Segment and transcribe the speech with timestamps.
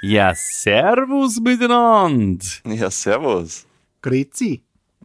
[0.00, 2.44] Ja, servus miteinander.
[2.64, 3.66] Ja, servus.
[4.00, 4.62] Grüezi.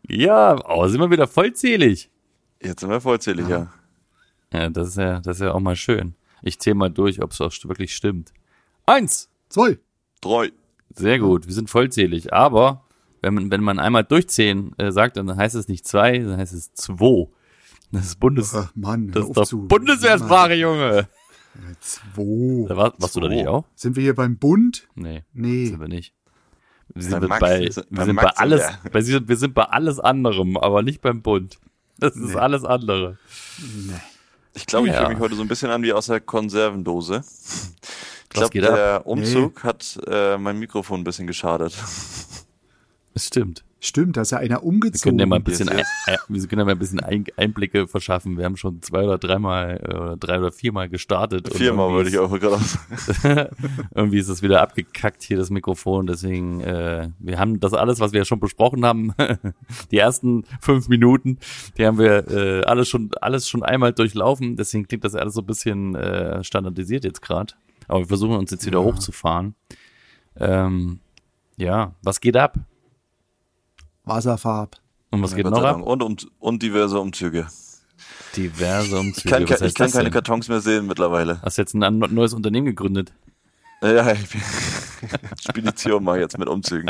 [0.07, 2.09] Ja, oh, sind wir wieder vollzählig.
[2.61, 3.73] Jetzt sind wir vollzählig, ja.
[4.53, 6.15] Ja, das ist ja, das ist ja auch mal schön.
[6.43, 8.33] Ich zähle mal durch, ob es auch wirklich stimmt.
[8.85, 9.29] Eins.
[9.49, 9.79] Zwei.
[10.21, 10.49] Treu.
[10.95, 12.33] Sehr gut, wir sind vollzählig.
[12.33, 12.83] Aber
[13.21, 16.53] wenn man, wenn man einmal durchzählen äh, sagt, dann heißt es nicht zwei, dann heißt
[16.53, 17.27] es zwei.
[17.91, 19.67] Das ist Bundes, Ach Mann, das ist doch zu.
[19.67, 21.07] Bundeswehrsprache, Junge.
[21.81, 22.65] Zwei.
[22.67, 23.65] Da war, warst du da nicht auch?
[23.75, 24.87] Sind wir hier beim Bund?
[24.95, 25.67] Nee, Nee.
[25.67, 26.13] sind wir nicht.
[26.95, 28.91] Wir sind, Bei Max bei, wir bei sind bei alles, wir.
[28.91, 31.57] bei, wir sind- bei alles anderem, aber nicht beim Bund.
[31.99, 32.39] Das ist Nee.
[32.39, 33.17] alles andere.
[34.55, 34.99] Ich glaube, ich Ja.
[34.99, 37.23] fühle mich heute so ein bisschen an wie aus der Konservendose.
[38.23, 38.75] Ich glaube, geht ab?
[38.75, 41.73] der Umzug hat äh, mein Mikrofon ein bisschen geschadet.
[43.13, 43.63] Das stimmt.
[43.85, 45.01] Stimmt, da ist ja einer Wir umgezogen.
[45.01, 47.85] können ja mal ein bisschen, ein, äh, wir können ja mal ein bisschen ein, Einblicke
[47.85, 48.37] verschaffen.
[48.37, 51.53] Wir haben schon zwei oder dreimal äh, oder drei oder viermal gestartet.
[51.53, 53.49] Viermal würde ich auch gerade sagen.
[53.93, 56.07] Irgendwie ist es wieder abgekackt hier, das Mikrofon.
[56.07, 59.13] Deswegen, äh, wir haben das alles, was wir ja schon besprochen haben,
[59.91, 61.39] die ersten fünf Minuten,
[61.77, 64.55] die haben wir äh, alles schon, alles schon einmal durchlaufen.
[64.55, 67.53] Deswegen klingt das alles so ein bisschen äh, standardisiert jetzt gerade.
[67.89, 68.85] Aber wir versuchen uns jetzt wieder Ja.
[68.85, 69.55] hochzufahren.
[70.39, 70.99] Ähm,
[71.57, 72.57] ja, was geht ab?
[74.05, 74.77] Wasserfarb.
[75.11, 75.81] Und was geht noch ab?
[75.81, 77.47] Und, um, und diverse Umzüge.
[78.35, 79.17] Diverse Umzüge.
[79.17, 80.13] Ich kann, was ich kann das keine denn?
[80.13, 81.41] Kartons mehr sehen mittlerweile.
[81.41, 83.13] Hast jetzt ein neues Unternehmen gegründet?
[83.81, 84.41] Ja, ich bin
[85.41, 86.89] Spedition mache ich jetzt mit Umzügen.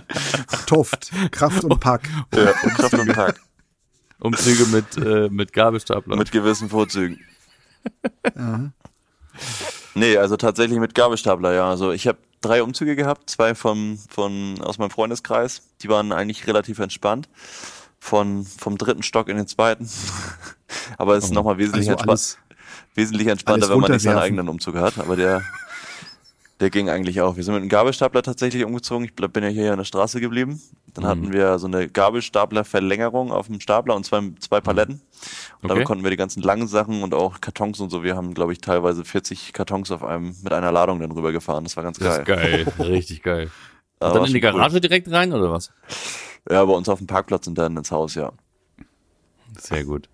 [0.67, 1.11] Toft.
[1.31, 2.07] Kraft und Pack.
[2.35, 3.39] Ja, und Kraft und Tag.
[4.19, 6.15] Umzüge mit, äh, mit Gabelstapler.
[6.15, 7.19] Mit gewissen Vorzügen.
[9.95, 11.69] Nee, also tatsächlich mit Gabelstapler, ja.
[11.69, 15.61] Also ich habe drei Umzüge gehabt, zwei von, von aus meinem Freundeskreis.
[15.81, 17.29] Die waren eigentlich relativ entspannt.
[17.99, 19.89] Von, vom dritten Stock in den zweiten.
[20.97, 22.37] Aber es ist nochmal wesentlich, Also entspa alles.
[22.95, 24.97] wesentlich entspannter, wenn man nicht seinen eigenen Umzug hat.
[24.97, 25.41] Aber der,
[26.59, 27.35] der ging eigentlich auch.
[27.35, 29.05] Wir sind mit einem Gabelstapler tatsächlich umgezogen.
[29.05, 30.61] Ich bin ja hier an der Straße geblieben.
[30.93, 35.01] Dann hatten wir so eine Gabelstapler-Verlängerung auf dem Stapler und zwei, zwei Paletten.
[35.61, 35.83] Und damit Okay.
[35.85, 38.03] konnten wir die ganzen langen Sachen und auch Kartons und so.
[38.03, 41.63] Wir haben, glaube ich, teilweise 40 Kartons auf einem mit einer Ladung dann rübergefahren.
[41.63, 42.61] Das war ganz Das geil.
[42.67, 42.87] ist geil.
[42.87, 43.49] Richtig geil.
[43.99, 44.59] Und dann in die schon cool.
[44.59, 45.71] Garage direkt rein oder was?
[46.49, 48.31] Ja, bei uns auf dem Parkplatz und dann ins Haus, ja.
[49.57, 50.09] Sehr gut.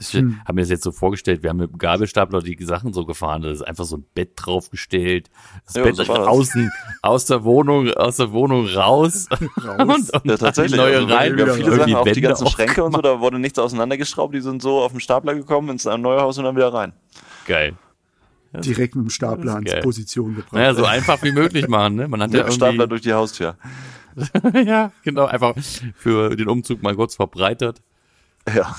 [0.00, 0.40] Ich Hm.
[0.44, 3.42] habe mir das jetzt so vorgestellt, wir haben mit dem Gabelstapler die Sachen so gefahren,
[3.42, 5.28] da ist einfach so ein Bett draufgestellt,
[5.66, 6.72] das Ja, Bett so außen
[7.02, 9.28] aus der Wohnung, aus der Wohnung raus,
[9.78, 10.80] und, und Ja, tatsächlich.
[10.80, 13.20] neue Also rein, wir haben viele Sachen, auch die Wände ganzen Schränke und so, da
[13.20, 14.34] wurde nichts auseinandergeschraubt.
[14.34, 16.94] Die sind so auf den Stapler gekommen, ins neue Haus und dann wieder rein.
[17.46, 17.74] Geil.
[18.52, 19.82] Direkt mit dem Stapler ans geil.
[19.82, 20.54] Position gebracht.
[20.54, 22.08] Naja, so einfach wie möglich machen, ne?
[22.08, 23.56] Man hat Mit ja dem Stapler durch die Haustür.
[24.66, 25.54] ja, genau, einfach
[25.94, 27.80] für den Umzug mal kurz verbreitert.
[28.52, 28.74] Ja.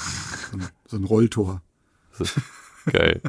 [0.91, 1.61] So ein Rolltor.
[2.91, 3.21] Geil.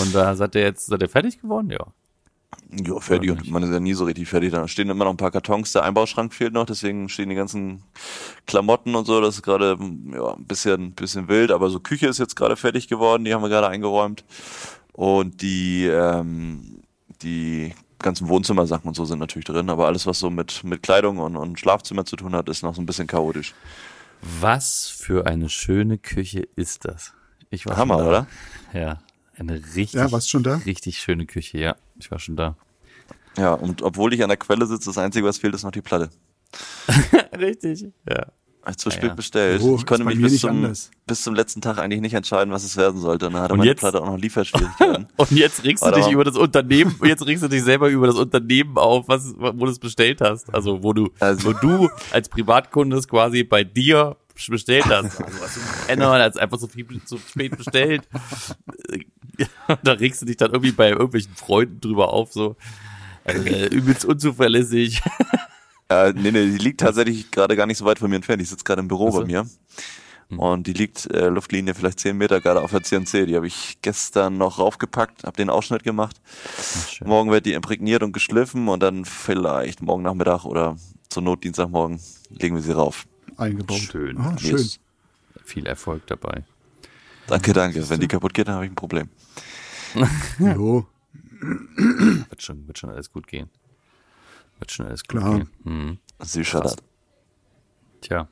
[0.00, 1.70] Und da seid ihr jetzt, seid ihr fertig geworden?
[1.70, 1.86] Ja.
[2.70, 3.32] Ja, fertig.
[3.32, 4.52] Und man ist ja nie so richtig fertig.
[4.52, 5.72] Da stehen immer noch ein paar Kartons.
[5.72, 7.82] Der Einbauschrank fehlt noch, deswegen stehen die ganzen
[8.46, 9.20] Klamotten und so.
[9.20, 9.76] Das ist gerade
[10.12, 13.24] ja, ein bisschen, bisschen wild, aber so Küche ist jetzt gerade fertig geworden.
[13.24, 14.24] Die haben wir gerade eingeräumt.
[14.92, 16.82] Und die, ähm,
[17.22, 19.68] die ganzen Wohnzimmersachen und so sind natürlich drin.
[19.68, 22.76] Aber alles, was so mit, mit Kleidung und, und Schlafzimmer zu tun hat, ist noch
[22.76, 23.52] so ein bisschen chaotisch.
[24.40, 27.12] Was für eine schöne Küche ist das?
[27.50, 28.08] Ich war Hammer, schon da.
[28.08, 28.26] oder?
[28.72, 28.98] Ja,
[29.36, 30.56] eine richtig, Ja, warst schon da?
[30.64, 31.76] richtig schöne Küche, ja.
[31.98, 32.56] Ich war schon da.
[33.36, 35.82] Ja, und obwohl ich an der Quelle sitze, das Einzige, was fehlt, ist noch die
[35.82, 36.10] Platte.
[37.38, 38.26] Richtig, ja.
[38.70, 39.14] Ich zu Ja, spät ja.
[39.14, 39.60] bestellt.
[39.60, 40.72] Oh, ich konnte mich bis zum,
[41.04, 43.26] bis zum letzten Tag eigentlich nicht entscheiden, was es werden sollte.
[43.26, 45.08] Und dann hatte Und meine jetzt- Platte auch noch Lieferschwierigkeiten.
[45.16, 48.14] Und jetzt regst du dich über das Unternehmen, jetzt regst du dich selber über das
[48.14, 50.54] Unternehmen auf, was, wo du es bestellt hast.
[50.54, 54.16] Also, wo du, Also- wo du als Privatkunde es quasi bei dir
[54.48, 55.20] bestellt hast.
[55.20, 58.08] Also, was du Penner als einfach so viel zu spät bestellt.
[59.68, 62.56] Und da regst du dich dann irgendwie bei irgendwelchen Freunden drüber auf, so.
[63.24, 65.00] Äh, übelst unzuverlässig.
[65.88, 68.42] äh, nee, nee, die liegt tatsächlich gerade gar nicht so weit von mir entfernt.
[68.42, 69.20] Ich sitze gerade im Büro Ach so.
[69.20, 69.46] bei mir.
[70.28, 70.38] Hm.
[70.38, 73.26] Und die liegt äh, Luftlinie vielleicht 10 Meter gerade auf der CNC.
[73.26, 76.20] Die habe ich gestern noch raufgepackt, habe den Ausschnitt gemacht.
[76.88, 77.06] schön.
[77.06, 80.76] Morgen wird die imprägniert und geschliffen und dann vielleicht morgen Nachmittag oder
[81.08, 82.00] zur Not Dienstagmorgen
[82.30, 83.06] legen wir sie rauf.
[83.36, 83.78] Eingebaut.
[83.78, 84.18] Schön.
[84.18, 84.68] Ah, schön.
[85.44, 86.44] Viel Erfolg dabei.
[87.26, 87.88] Danke, danke.
[87.88, 89.08] Wenn die kaputt geht, dann habe ich ein Problem.
[90.38, 90.86] Jo.
[92.28, 93.50] wird, schon, wird schon alles gut gehen.
[94.58, 95.38] Wird schon alles gut Klar.
[95.38, 95.48] gehen.
[95.64, 95.98] Hm.
[96.18, 96.76] Das.
[98.00, 98.28] Tja.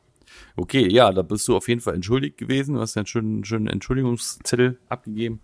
[0.56, 2.74] Okay, ja, da bist du auf jeden Fall entschuldigt gewesen.
[2.74, 5.40] Du hast einen schönen, schönen Entschuldigungszettel abgegeben.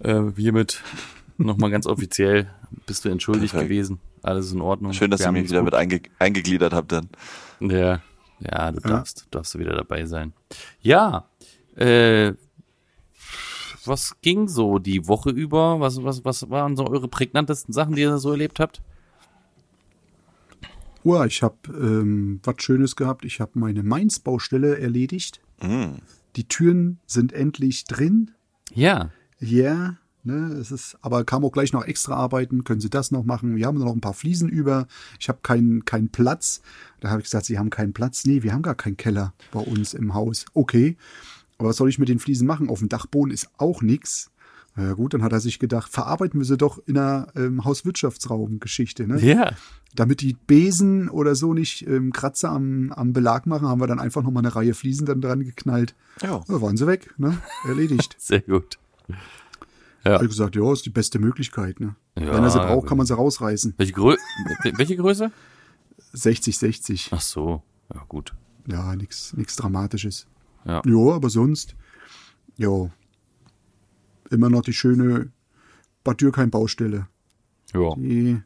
[0.00, 0.82] Äh, hiermit
[1.36, 2.50] nochmal ganz offiziell
[2.86, 3.70] bist du entschuldigt Perfekt.
[3.70, 4.00] gewesen.
[4.22, 4.92] Alles in Ordnung.
[4.92, 6.00] Schön, dass ihr mich wieder gut- mit einge
[6.32, 7.08] gegliedert habt dann.
[7.60, 8.00] Ja,
[8.50, 10.32] ja, du darfst, darfst du wieder dabei sein.
[10.80, 11.28] Ja,
[11.76, 12.32] äh,
[13.84, 15.80] was ging so die Woche über?
[15.80, 18.82] Was, was, was waren so eure prägnantesten Sachen, die ihr so erlebt habt?
[21.04, 23.24] Ja, ich habe ähm, was Schönes gehabt.
[23.26, 25.40] Ich habe meine Mainz-Baustelle erledigt.
[25.62, 25.96] Mm.
[26.36, 28.30] Die Türen sind endlich drin.
[28.72, 32.64] Ja, Ja, ne, es ist, aber kam auch gleich noch extra arbeiten.
[32.64, 33.56] Können Sie das noch machen?
[33.56, 34.86] Wir haben noch ein paar Fliesen über.
[35.20, 36.62] Ich habe keinen keinen Platz.
[37.00, 38.24] Da habe ich gesagt, Sie haben keinen Platz.
[38.24, 40.46] Nee, wir haben gar keinen Keller bei uns im Haus.
[40.54, 40.96] Okay,
[41.58, 42.68] aber was soll ich mit den Fliesen machen?
[42.68, 44.30] Auf dem Dachboden ist auch nix.
[44.76, 47.64] Na Ja gut, dann hat er sich gedacht, verarbeiten wir sie doch in einer ähm,
[47.64, 49.06] Hauswirtschaftsraum-Geschichte.
[49.06, 49.20] Ne?
[49.20, 49.52] ja,
[49.94, 54.00] Damit die Besen oder so nicht ähm, Kratzer am, am Belag machen, haben wir dann
[54.00, 55.94] einfach nochmal eine Reihe Fliesen dann dran geknallt.
[56.22, 56.42] Ja.
[56.48, 57.38] Da waren sie weg, ne?
[57.64, 58.16] Erledigt.
[58.18, 58.78] sehr gut.
[60.04, 61.96] Hab ich gesagt, ja, ist die beste Möglichkeit, ne?
[62.18, 63.74] Ja, Wenn er sie braucht, kann man sie rausreißen.
[63.76, 64.16] Welche, Grö
[64.76, 65.30] welche Größe?
[66.12, 67.10] 60, 60.
[67.12, 67.62] Ach so,
[67.92, 68.34] ja gut.
[68.66, 70.26] Ja, nix, nix Dramatisches.
[70.64, 70.82] Ja.
[70.84, 71.74] Jo, aber sonst,
[72.56, 72.90] jo,
[74.30, 75.30] immer noch die schöne
[76.02, 77.06] Bad Dürkheim-Baustelle.
[77.72, 78.40] Ja, Die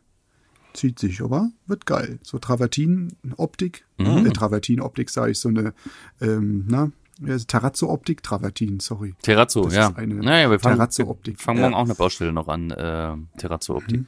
[0.74, 2.18] zieht sich, aber wird geil.
[2.22, 5.74] So Travertin-Optik, äh, Travertin-Optik sage ich, so eine,
[6.20, 9.14] ähm, na, ja, Terrazzo-Optik, Travertin, sorry.
[9.22, 9.88] Terrazzo, Das ja.
[9.88, 11.38] ist eine naja, wir fangen, Terrazzo-Optik.
[11.38, 14.00] wir fangen morgen auch eine Baustelle noch an, äh, Terrazzo-Optik.
[14.02, 14.06] Mhm.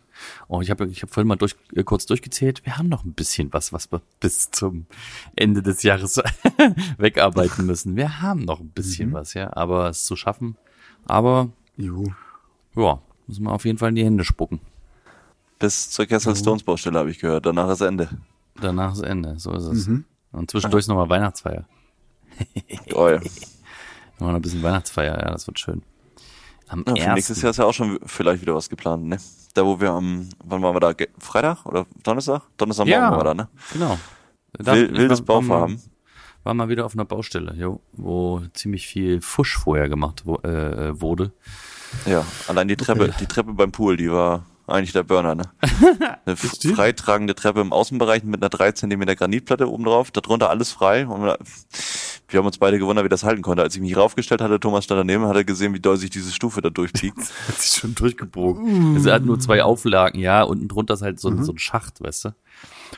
[0.49, 2.65] Oh, ich habe ich hab vorhin mal durch, äh, kurz durchgezählt.
[2.65, 4.87] Wir haben noch ein bisschen was, was wir bis zum
[5.35, 6.21] Ende des Jahres
[6.99, 7.97] wegarbeiten müssen.
[7.97, 9.15] Wir haben noch ein bisschen Mhm.
[9.15, 10.57] was, ja, aber es zu schaffen.
[11.07, 12.05] Aber Jo.
[12.77, 14.61] ja, müssen wir auf jeden Fall in die Hände spucken.
[15.59, 17.45] Bis zur Castle Stones Baustelle habe ich gehört.
[17.47, 18.09] Danach ist Ende.
[18.61, 19.87] Danach ist Ende, so ist es.
[19.89, 20.05] Mhm.
[20.33, 21.65] Und zwischendurch nochmal Weihnachtsfeier.
[22.89, 23.21] Geil.
[24.19, 25.83] Noch ein bisschen Weihnachtsfeier, ja, das wird schön.
[26.69, 29.19] Am Ja, für nächstes Jahr ist ja auch schon vielleicht wieder was geplant, ne?
[29.55, 30.93] Da wo wir am, wann waren wir da?
[31.19, 32.43] Freitag oder Donnerstag?
[32.57, 33.11] Donnerstagmorgen Ja.
[33.11, 33.49] waren wir da, ne?
[33.73, 33.99] Genau.
[34.53, 35.81] Da- Wild, wildes Bauvorhaben.
[36.45, 40.99] War mal wieder auf einer Baustelle, jo, wo ziemlich viel Fusch vorher gemacht wo, äh,
[41.01, 41.33] wurde.
[42.07, 45.51] Ja, allein die Treppe, die Treppe beim Pool, die war eigentlich der Burner, ne?
[46.25, 51.07] Eine freitragende Treppe im Außenbereich mit einer 3 cm Granitplatte oben drauf, darunter alles frei.
[51.07, 51.37] Und
[52.31, 53.63] wir haben uns beide gewundert, wie das halten konnte.
[53.63, 56.33] Als ich mich raufgestellt hatte, Thomas stand daneben, hat er gesehen, wie doll sich diese
[56.33, 57.19] Stufe da durchbiegt.
[57.49, 58.95] Hat sich schon durchgebogen.
[58.95, 61.59] Also er hat nur zwei Auflagen, ja, unten drunter ist halt so, ein so ein
[61.59, 62.35] Schacht, weißt du.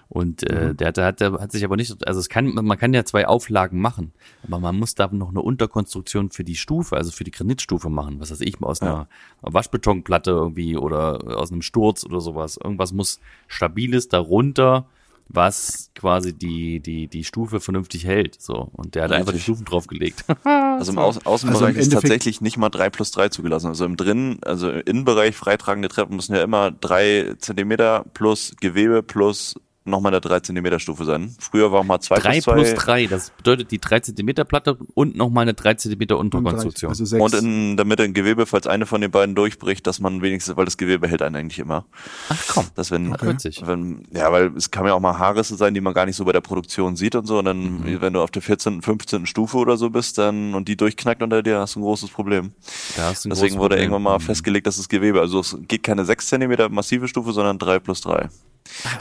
[0.09, 2.79] Und äh, der, hat, der, hat, der hat sich aber nicht, also es kann, man
[2.79, 4.13] kann ja zwei Auflagen machen,
[4.47, 8.21] aber man muss da noch eine Unterkonstruktion für die Stufe, also für die Granitstufe machen,
[8.21, 9.09] was weiß ich, mal aus einer
[9.43, 12.59] Waschbetonplatte irgendwie oder aus einem Sturz oder sowas.
[12.63, 14.87] Irgendwas muss Stabiles darunter,
[15.29, 18.41] was quasi die, die, die Stufe vernünftig hält.
[18.41, 18.71] So.
[18.73, 19.55] Und der hat einfach die Richtig.
[19.55, 20.25] Stufen draufgelegt.
[20.73, 23.69] Also im Außen Außenbereich Also im ist tatsächlich nicht mal drei plus drei zugelassen.
[23.69, 29.03] Also im Drinnen, also im Innenbereich freitragende Treppen müssen ja immer drei Zentimeter plus Gewebe
[29.03, 29.55] plus
[29.85, 31.35] nochmal eine drei Zentimeter Stufe sein.
[31.39, 32.55] Früher war mal zwei Drei plus zwei.
[32.55, 36.91] plus drei, das bedeutet die 3 Zentimeter Platte und nochmal eine 3 Zentimeter Unterkonstruktion.
[36.91, 37.23] Also sechs.
[37.23, 40.57] Und in der Mitte ein Gewebe, falls eine von den beiden durchbricht, dass man wenigstens,
[40.57, 41.85] weil das Gewebe hält einen eigentlich immer.
[42.29, 43.37] Ach komm, Dass wenn, Okay.
[43.65, 46.25] wenn, ja, weil es kann ja auch mal Haarrisse sein, die man gar nicht so
[46.25, 47.39] bei der Produktion sieht und so.
[47.39, 48.01] Und dann, Mhm.
[48.01, 49.27] wenn du auf der 14., 15.
[49.27, 52.53] Stufe oder so bist, dann, und die durchknackt unter dir, hast du ein großes Problem.
[52.97, 53.83] da hast du ein Deswegen großes wurde Problem.
[53.83, 54.23] irgendwann mal Mhm.
[54.23, 58.01] festgelegt, dass das Gewebe, also es geht keine 6 cm massive Stufe, sondern 3 plus
[58.03, 58.29] 3.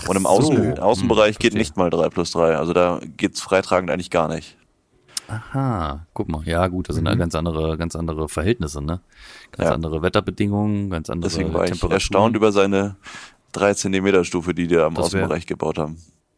[0.07, 0.29] Und im so.
[0.29, 2.57] Außen, Außenbereich Hm, geht nicht mal 3 plus 3.
[2.57, 4.57] Also da geht's freitragend eigentlich gar nicht.
[5.27, 6.43] Aha, guck mal.
[6.45, 8.99] Ja, gut, das sind ja ganz andere, ganz andere Verhältnisse, ne?
[9.51, 9.63] Ganz Mhm.
[9.63, 9.71] Ja.
[9.71, 12.97] andere Wetterbedingungen, ganz andere Deswegen war ich erstaunt über seine
[13.53, 15.97] 3 cm Stufe, die die da im Das wär- Außenbereich gebaut haben.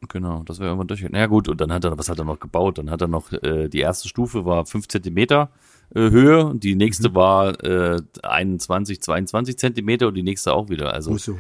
[0.09, 1.03] Genau, das wäre irgendwann durch.
[1.09, 2.77] Na ja, gut, und dann hat er, was hat er noch gebaut?
[2.77, 5.49] Dann hat er noch, äh, die erste Stufe war 5 Zentimeter
[5.95, 7.15] äh, Höhe, und die nächste Mhm.
[7.15, 10.93] war äh, 21, 22 Zentimeter und die nächste auch wieder.
[10.93, 11.37] Also Muss so.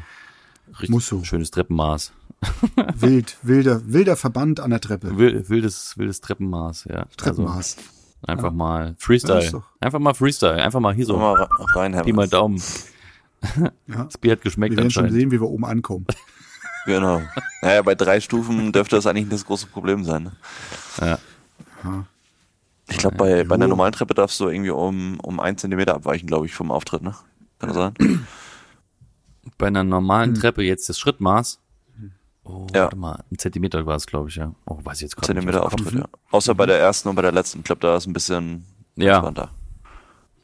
[0.69, 1.23] Richtig muss so.
[1.23, 2.11] schönes Treppenmaß.
[2.95, 5.17] Wild, wilder, wilder Verband an der Treppe.
[5.17, 7.05] Wil- Wildes, wildes Treppenmaß, ja.
[7.15, 7.77] Treppenmaß.
[7.77, 7.89] Also
[8.27, 9.39] einfach mal Ja, Freestyle.
[9.43, 10.61] ist doch- Einfach mal Freestyle.
[10.61, 11.17] Einfach mal hier so.
[11.17, 12.27] Mal ra- Pi mal.
[12.27, 12.61] Daumen.
[13.87, 14.03] Ja.
[14.05, 16.05] Das Bier hat geschmeckt Wir werden schon sehen, wie wir oben ankommen.
[16.85, 17.21] Genau.
[17.61, 20.23] Naja, bei drei Stufen dürfte das eigentlich nicht das große Problem sein.
[20.23, 20.31] Ne?
[20.99, 21.17] Ja.
[22.89, 26.27] Ich glaube, bei, bei einer normalen Treppe darfst du irgendwie um, um 1 Zentimeter abweichen,
[26.27, 27.15] glaube ich, vom Auftritt, ne?
[27.59, 27.93] Kann das sein?
[29.57, 31.59] Bei einer normalen Treppe jetzt das Schrittmaß.
[32.45, 32.83] Oh, Ja.
[32.83, 34.53] warte mal, ein Zentimeter war es, glaube ich, ja.
[34.65, 36.05] Oh, weiß ich jetzt gerade Zentimeter Auftritt, ja.
[36.31, 37.59] Außer bei der ersten und bei der letzten.
[37.59, 39.15] Ich glaube, da ist ein bisschen Ja.
[39.15, 39.51] entspannter.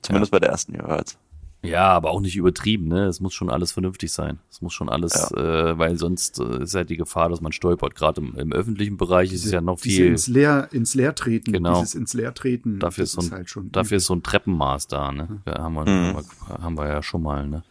[0.01, 1.18] Zumindest bei der ersten jeweils.
[1.62, 3.08] Ja, aber auch nicht übertrieben, ne?
[3.08, 4.39] Es muss schon alles vernünftig sein.
[4.50, 7.96] Es muss schon alles, äh, weil sonst äh, ist halt die Gefahr, dass man stolpert.
[7.96, 10.06] Gerade im, im öffentlichen Bereich ist es ja noch viel.
[10.08, 11.51] ins Leer, ins Leer treten.
[11.51, 11.79] Genau.
[11.82, 12.79] Dieses ins Leer treten.
[12.79, 13.74] Dafür ist, so ein, halt schon.
[13.74, 15.41] dafür ist so ein Treppenmaß da, ne?
[15.46, 16.15] Ja, haben, wir, haben,
[16.48, 17.63] wir, haben wir ja schon mal, ne?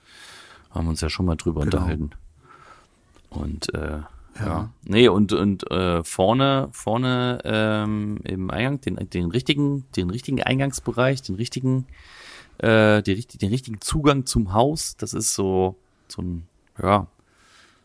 [0.78, 1.76] Haben uns ja schon mal drüber Genau.
[1.76, 2.10] unterhalten.
[3.30, 4.00] Und äh,
[4.38, 4.70] ja.
[4.84, 11.22] Nee, und, und äh, vorne, vorne ähm, im Eingang, den, den richtigen, den richtigen Eingangsbereich,
[11.22, 11.86] den richtigen,
[12.58, 16.46] äh, die, den richtigen Zugang zum Haus, das ist so, so ein,
[16.80, 17.08] ja,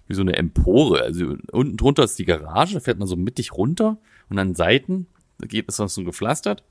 [0.07, 1.01] wie so eine Empore.
[1.01, 3.97] Also unten drunter ist die Garage, da fährt man so mittig runter
[4.29, 5.07] und an Seiten
[5.39, 6.63] geht es noch so gepflastert.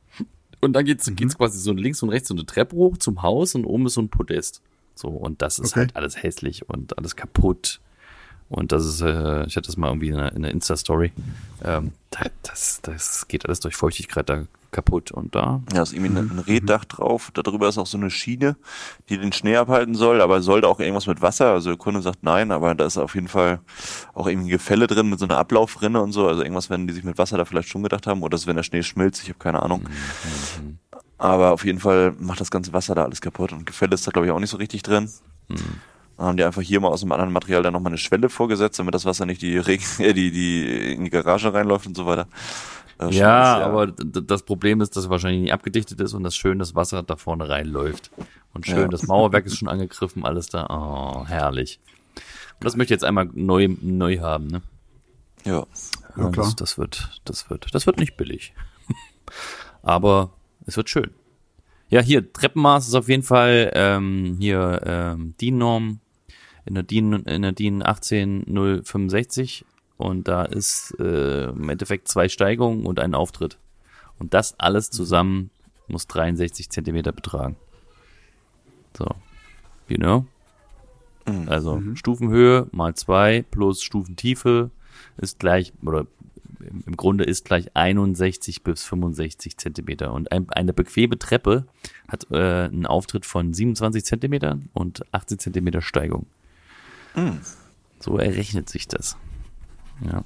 [0.61, 3.57] Und dann geht's, geht's quasi so links und rechts so eine Treppe hoch zum Haus
[3.57, 4.63] und oben ist so ein Podest.
[4.95, 5.81] So, und das ist Okay.
[5.81, 7.81] halt alles hässlich und alles kaputt.
[8.49, 11.13] Und das ist, äh, ich hatte das mal irgendwie in einer, in einer Insta-Story.
[11.65, 15.63] Ähm, da, das, das geht alles durch Feuchtigkeit da kaputt und da.
[15.75, 17.31] Ja, ist irgendwie ein- ein Reddach drauf.
[17.35, 18.57] Darüber ist auch so eine Schiene,
[19.09, 21.53] die den Schnee abhalten soll, aber sollte auch irgendwas mit Wasser.
[21.53, 23.61] Also der Kunde sagt nein, aber da ist auf jeden Fall
[24.15, 26.27] auch irgendwie Gefälle drin mit so einer Ablaufrinne und so.
[26.29, 28.23] Also irgendwas werden die sich mit Wasser da vielleicht schon gedacht haben.
[28.23, 29.87] Oder das, wenn der Schnee schmilzt, ich habe keine Ahnung.
[31.23, 34.11] Aber auf jeden Fall macht das ganze Wasser da alles kaputt und Gefälle ist da
[34.11, 35.09] glaube ich auch nicht so richtig drin.
[35.49, 38.81] Dann haben die einfach hier mal aus einem anderen Material dann nochmal eine Schwelle vorgesetzt,
[38.81, 42.07] damit das Wasser nicht die, Regen, äh, die, die in die Garage reinläuft und so
[42.07, 42.27] weiter.
[42.99, 46.25] Das ist schon Ja, aber das Problem ist, dass es wahrscheinlich nicht abgedichtet ist und
[46.25, 48.11] dass schön das Wasser da vorne reinläuft.
[48.53, 48.89] Und schön, Ja.
[48.89, 50.67] das Mauerwerk ist schon angegriffen, alles da.
[50.71, 51.79] Oh, herrlich.
[52.59, 54.63] Und das möchte ich jetzt einmal neu, neu haben, ne?
[55.45, 55.65] Ja.
[56.17, 56.33] Ja, klar.
[56.33, 58.55] Das, das wird, das wird, das wird nicht billig.
[59.83, 60.31] Aber
[60.67, 61.11] es wird schön.
[61.89, 66.01] Ja, hier, Treppenmaß ist auf jeden Fall ähm, hier ähm, DIN-Norm
[66.65, 69.65] in der DIN, in der DIN 18065
[69.99, 73.59] und da ist äh, im Endeffekt zwei Steigungen und ein Auftritt.
[74.19, 75.51] Und das alles zusammen
[75.89, 77.57] muss 63 Zentimeter betragen.
[78.97, 79.07] So.
[79.89, 80.27] You know?
[81.47, 84.71] Also Stufenhöhe mal zwei plus Stufentiefe
[85.19, 86.07] ist gleich, oder
[86.63, 90.13] im Grunde ist gleich 61 bis 65 Zentimeter.
[90.13, 91.67] Und ein, eine bequeme Treppe
[92.09, 96.27] hat äh, einen Auftritt von 27 Zentimetern und 18 Zentimeter Steigung.
[98.01, 99.17] So errechnet sich das.
[100.05, 100.25] Ja.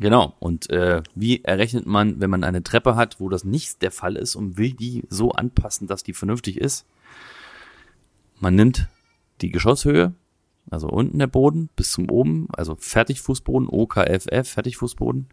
[0.00, 0.34] Genau.
[0.40, 4.16] Und äh, wie errechnet man, wenn man eine Treppe hat, wo das nicht der Fall
[4.16, 6.86] ist und will die so anpassen, dass die vernünftig ist?
[8.40, 8.88] Man nimmt
[9.40, 10.14] die Geschosshöhe,
[10.70, 15.28] also unten der Boden bis zum oben, also Fertigfußboden, OKFF, Fertigfußboden.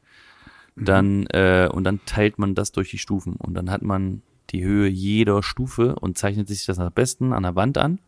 [0.77, 4.21] Dann, äh, und dann teilt man das durch die Stufen und dann hat man
[4.51, 7.99] die Höhe jeder Stufe und zeichnet sich das am besten an der Wand an.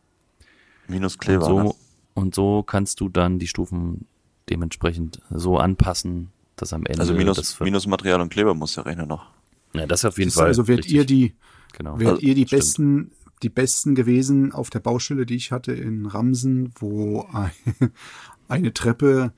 [0.88, 1.44] Minus Und Kleber.
[1.44, 1.74] so, ne?
[2.14, 4.06] und so kannst du dann die Stufen
[4.50, 9.06] dementsprechend so anpassen, dass am Ende Also Minus, Minus Material und Kleber muss der Rechner
[9.06, 9.26] noch.
[9.74, 10.46] ja, das ist auf jeden Das, Fall.
[10.48, 10.96] also werdet richtig.
[10.98, 11.34] ihr die,
[11.76, 11.98] genau.
[11.98, 12.60] wärt ihr die Stimmt.
[12.60, 13.12] besten,
[13.44, 17.92] die besten gewesen auf der Baustelle, die ich hatte in Ramsen, wo ein-
[18.48, 19.32] eine Treppe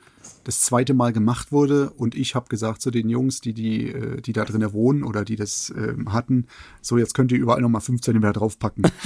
[0.45, 4.21] das zweite Mal gemacht wurde und ich habe gesagt zu den Jungs, die die, äh,
[4.21, 6.47] die da drinnen wohnen oder die das ähm, hatten,
[6.83, 8.85] so jetzt könnt ihr überall nochmal 5 Zentimeter draufpacken.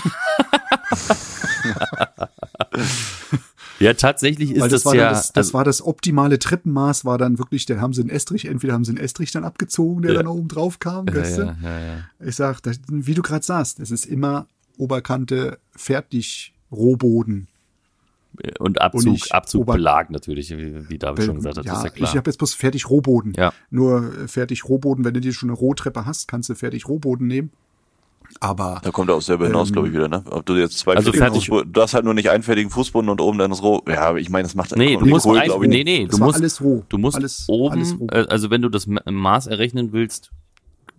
[3.79, 5.09] Ja, tatsächlich ist Weil das, das, war ja.
[5.09, 8.45] das, das also, war das optimale Treppenmaß, war dann wirklich, da haben sie einen Estrich,
[8.45, 10.19] entweder haben sie einen Estrich dann abgezogen, der Ja.
[10.19, 12.05] dann oben drauf kam, ja, ja, ja, ja.
[12.23, 14.47] Ich sag, das, wie du gerade sagst, es ist immer
[14.81, 17.47] Oberkante fertig Rohboden.
[18.59, 21.77] Und Abzug, Und ich- Abzug Ober- Belag natürlich, wie, wie David schon gesagt hat, ja,
[21.79, 22.09] ist ja klar.
[22.11, 23.35] ich habe jetzt bloß fertig Rohboden.
[23.37, 23.53] Ja.
[23.71, 27.27] Nur äh, fertig Rohboden, wenn du dir schon eine Rohtreppe hast, kannst du fertig Rohboden
[27.27, 27.51] nehmen.
[28.39, 30.23] Aber Da kommt er auch selber hinaus, Ähm, glaube ich, wieder, ne?
[30.31, 33.11] Ob du jetzt zwei Also fertig- Fußboden, du hast halt nur nicht einen fertigen Fußboden
[33.11, 33.83] und oben dann das Roh.
[33.89, 36.25] Ja, aber ich meine, das macht Nee, du musst Kohl, ein, nee, nee, Das du
[36.25, 36.85] musst, alles roh.
[36.89, 38.07] du musst Alles- oben, alles roh.
[38.13, 40.31] äh, also wenn du das Ma- Maß errechnen willst,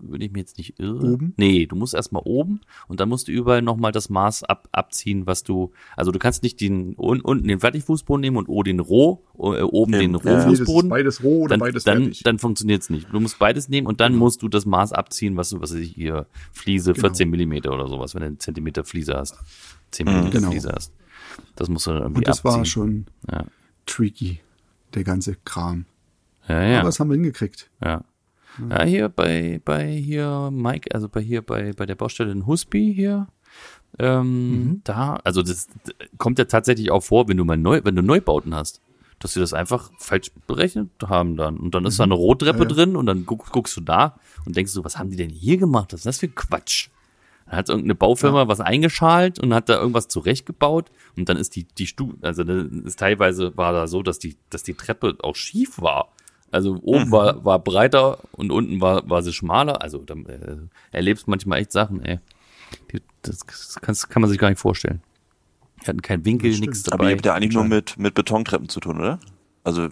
[0.02, 1.14] würde ich mir jetzt nicht irren.
[1.14, 1.34] Oben?
[1.38, 5.26] Nee, du musst erstmal oben und dann musst du überall nochmal das Maß ab, abziehen,
[5.28, 8.80] was du, also du kannst nicht den, un, unten den Fertigfußboden nehmen und o den
[8.80, 10.20] Roh, äh, oben den Ja.
[10.20, 10.90] Das ist Rohfußboden.
[10.90, 12.24] beides roh oder dann, beides dann, fertig.
[12.24, 13.08] dann funktioniert's nicht.
[13.12, 15.94] Du musst beides nehmen und dann musst du das Maß abziehen, was du, was ich
[15.94, 17.08] hier, Fliese, Genau.
[17.08, 19.38] 14 Millimeter oder sowas, wenn du einen Zentimeter Fliese hast.
[19.92, 20.52] 10 Millimeter Genau.
[20.52, 20.94] Fliese hast.
[21.56, 22.58] Das musst du dann irgendwie Und das abziehen.
[22.60, 23.46] war schon Ja,
[23.86, 24.40] tricky,
[24.94, 25.86] der ganze Kram.
[26.48, 26.80] ja, ja.
[26.80, 27.70] Aber das haben wir hingekriegt.
[27.84, 28.04] Ja.
[28.70, 32.94] Ja, hier bei, bei hier Mike, also bei hier bei, bei der Baustelle in Husby
[32.94, 33.28] hier,
[34.00, 35.68] ähm, da, also das
[36.18, 38.82] kommt ja tatsächlich auch vor, wenn du mal neu, wenn du Neubauten hast,
[39.20, 41.58] dass sie das einfach falsch berechnet haben dann.
[41.58, 42.70] Und dann ist da eine Rohtreppe Ja, ja.
[42.70, 45.58] drin und dann guck, guckst du da und denkst du, was haben die denn hier
[45.58, 45.94] gemacht?
[45.94, 46.90] Was ist das für Quatsch?
[47.46, 51.66] Dann hat irgendeine Baufirma was eingeschalt und hat da irgendwas zurechtgebaut und dann ist die,
[51.66, 55.82] die Stu, also ist teilweise war da so, dass die, dass die Treppe auch schief
[55.82, 56.14] war.
[56.52, 59.82] Also oben war, war breiter und unten war, war sie schmaler.
[59.82, 60.58] Also da äh,
[60.92, 62.20] erlebst manchmal echt Sachen, ey.
[62.92, 63.40] Die, das
[63.82, 65.02] kann's, kann man sich gar nicht vorstellen.
[65.80, 66.96] Wir hatten keinen Winkel, Das nichts dabei.
[66.96, 69.20] Aber ihr habt ja eigentlich nur mit, mit Betontreppen zu tun, oder?
[69.64, 69.90] Also,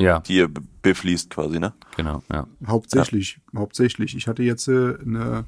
[0.00, 1.72] ja, die ihr be- befließt quasi, ne?
[1.96, 2.46] genau, ja.
[2.66, 4.16] Hauptsächlich, hauptsächlich.
[4.16, 5.44] Ich hatte jetzt äh, eine,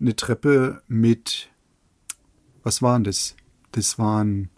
[0.00, 1.48] eine Treppe mit,
[2.62, 3.36] was waren das?
[3.72, 4.50] Das waren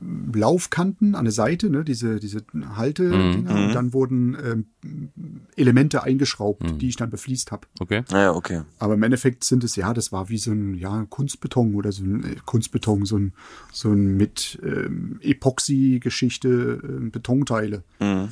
[0.00, 1.84] Metall-Laufkanten an der Seite, ne?
[1.84, 2.42] diese, diese
[2.74, 3.54] Haltedinger.
[3.54, 4.36] Und dann wurden
[4.82, 7.66] ähm, Elemente eingeschraubt, die ich dann befließt habe.
[7.78, 8.02] Okay.
[8.10, 8.62] Naja, okay.
[8.78, 12.04] Aber im Endeffekt sind es, ja, das war wie so ein ja, Kunstbeton oder so
[12.04, 13.32] ein äh, Kunstbeton, so ein,
[13.72, 17.84] so ein mit ähm, Epoxy-Geschichte ähm, Betonteile.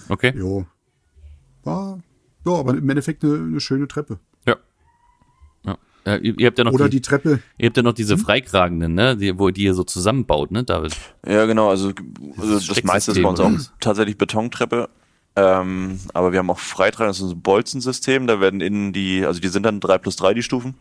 [0.09, 0.33] Okay.
[0.37, 0.67] Jo.
[1.65, 2.01] War,
[2.47, 4.19] ja, aber im Endeffekt eine, eine schöne Treppe.
[6.05, 6.13] Ja.
[6.13, 8.19] ja ihr, ihr habt ja noch Oder die, die Treppe, ihr habt ja noch diese
[8.19, 10.97] freikragenden, ne, die, wo die ihr so zusammenbaut, ne, David?
[11.27, 11.93] Ja, genau, also,
[12.37, 14.89] also das Stecksystem meiste ist bei uns auch tatsächlich Betontreppe.
[15.39, 19.41] Ähm, aber wir haben auch Freitragen, das ist ein Bolzensystem, da werden innen die, also
[19.41, 20.75] die sind dann drei plus drei die Stufen.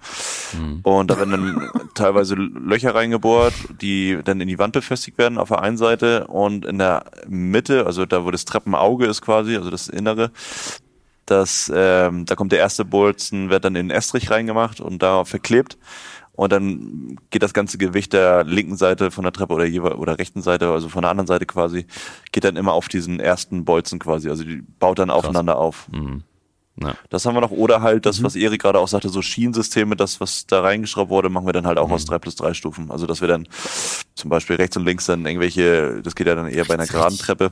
[0.81, 5.49] Und da werden dann teilweise Löcher reingebohrt, die dann in die Wand befestigt werden auf
[5.49, 9.69] der einen Seite und in der Mitte, also da wo das Treppenauge ist quasi, also
[9.69, 10.31] das Innere,
[11.27, 15.25] das, ähm, da kommt der erste Bolzen, wird dann in den Estrich reingemacht und da
[15.25, 15.77] verklebt.
[16.31, 20.19] Und dann geht das ganze Gewicht der linken Seite von der Treppe oder jeweils oder
[20.19, 21.87] rechten Seite, also von der anderen Seite quasi,
[22.31, 24.29] geht dann immer auf diesen ersten Bolzen quasi.
[24.29, 25.87] Also die baut dann aufeinander auf.
[26.79, 26.93] Ja.
[27.09, 27.49] Das haben wir noch.
[27.49, 31.29] Oder halt das, was Erik gerade auch sagte, so Schienensysteme, das, was da reingeschraubt wurde,
[31.29, 32.91] machen wir dann halt auch aus drei plus drei Stufen.
[32.91, 33.47] Also dass wir dann
[34.13, 37.17] zum Beispiel rechts und links dann irgendwelche, das geht ja dann eher bei einer geraden
[37.17, 37.51] Treppe.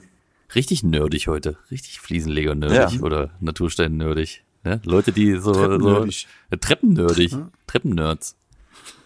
[0.53, 1.57] Richtig nerdig heute.
[1.71, 3.01] Richtig Fliesenleger-nerdig Ja.
[3.01, 4.43] oder Naturstein-nerdig.
[4.63, 4.79] Ne?
[4.85, 6.27] Leute, die so, so Treppennerdig.
[6.51, 7.35] äh, Treppen-nerdig.
[7.67, 8.35] Treppen-Nerds.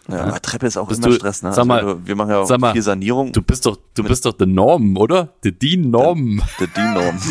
[0.09, 1.53] Ja, aber Treppe ist auch Bist immer du- Stress, ne?
[1.53, 3.31] sag mal- also wir machen ja sag mal, auch viel Sanierung.
[3.31, 5.33] Du bist doch, du bist doch der Norm, oder?
[5.43, 6.41] Der Dean Norm.
[6.59, 7.19] der DIN-Norm.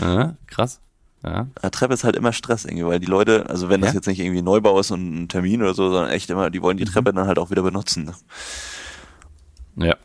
[0.00, 0.80] Ja, krass.
[1.24, 1.46] Ja.
[1.62, 3.94] Ja, Treppe ist halt immer Stress irgendwie, weil die Leute, also wenn das Ja?
[3.94, 6.76] jetzt nicht irgendwie Neubau ist und ein Termin oder so, sondern echt immer, die wollen
[6.76, 6.88] die Mhm.
[6.88, 8.10] Treppe dann halt auch wieder benutzen.
[9.76, 9.86] Ne?
[9.86, 9.96] Ja.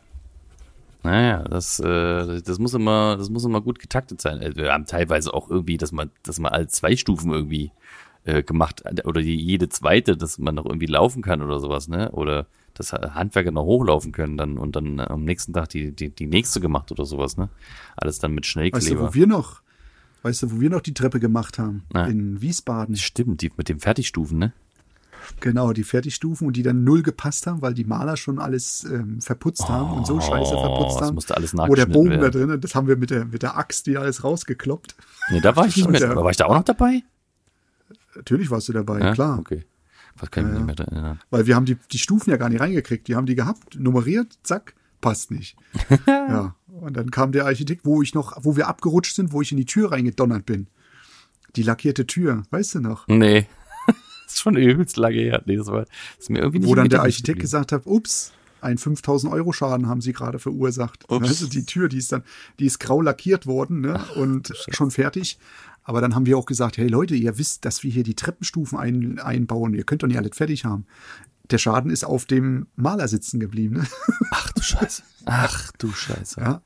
[1.08, 4.40] Naja, das, äh, das muss immer, das muss immer gut getaktet sein.
[4.40, 7.72] Also Wir haben teilweise auch irgendwie, dass man, dass man alle zwei Stufen irgendwie
[8.24, 12.10] äh, gemacht oder jede zweite, dass man noch irgendwie laufen kann oder sowas, ne?
[12.12, 16.26] Oder dass Handwerker noch hochlaufen können dann und dann am nächsten Tag die, die, die
[16.26, 17.48] nächste gemacht oder sowas, ne?
[17.96, 19.08] Alles dann mit weißt du, Schnellkleber.
[19.08, 19.62] wo wir noch,
[20.24, 21.84] weißt du, wo wir noch die Treppe gemacht haben?
[21.94, 22.04] Ja.
[22.04, 22.96] In Wiesbaden.
[22.96, 24.52] Stimmt, die mit den Fertigstufen, ne?
[25.40, 29.20] Genau, die Fertigstufen und die dann null gepasst haben, weil die Maler schon alles ähm,
[29.20, 31.14] verputzt haben und so scheiße verputzt Oh, das haben.
[31.14, 32.48] musste alles Wo der Bogen da werden.
[32.48, 34.96] drin, das haben wir mit der, mit der Axt, die alles rausgekloppt.
[35.30, 36.00] Nee, da war ich nicht mehr.
[36.00, 37.02] der- War ich da auch noch dabei?
[38.16, 39.38] Natürlich warst du dabei, Ja, klar.
[39.38, 39.64] Okay.
[40.20, 41.20] Was kann ich mich nicht mehr erinnern?
[41.30, 43.06] Weil wir haben die, die Stufen ja gar nicht reingekriegt.
[43.06, 45.56] Die haben die gehabt, nummeriert, zack, passt nicht.
[46.06, 46.56] ja.
[46.80, 49.58] Und dann kam der Architekt, wo ich noch, wo wir abgerutscht sind, wo ich in
[49.58, 50.66] die Tür reingedonnert bin.
[51.56, 53.06] Die lackierte Tür, weißt du noch?
[53.06, 53.46] Nee.
[54.28, 55.42] Das ist schon übelst lange her.
[55.46, 57.40] Nee, das war, das ist mir irgendwie nicht Wo dann der Architekt geblieben.
[57.40, 61.06] gesagt hat, ups, ein 5000 Euro Schaden haben sie gerade verursacht.
[61.08, 61.26] Ups.
[61.26, 62.24] Also die Tür, die ist dann,
[62.58, 64.04] die ist grau lackiert worden ne?
[64.16, 65.38] und schon fertig.
[65.82, 68.78] Aber dann haben wir auch gesagt, hey Leute, ihr wisst, dass wir hier die Treppenstufen
[68.78, 69.72] ein, einbauen.
[69.72, 70.84] Ihr könnt doch nicht alles fertig haben.
[71.50, 73.76] Der Schaden ist auf dem Maler sitzen geblieben.
[73.76, 73.86] Ne?
[74.30, 75.02] Ach du Scheiße.
[75.24, 76.38] Ach du Scheiße.
[76.42, 76.60] Ja,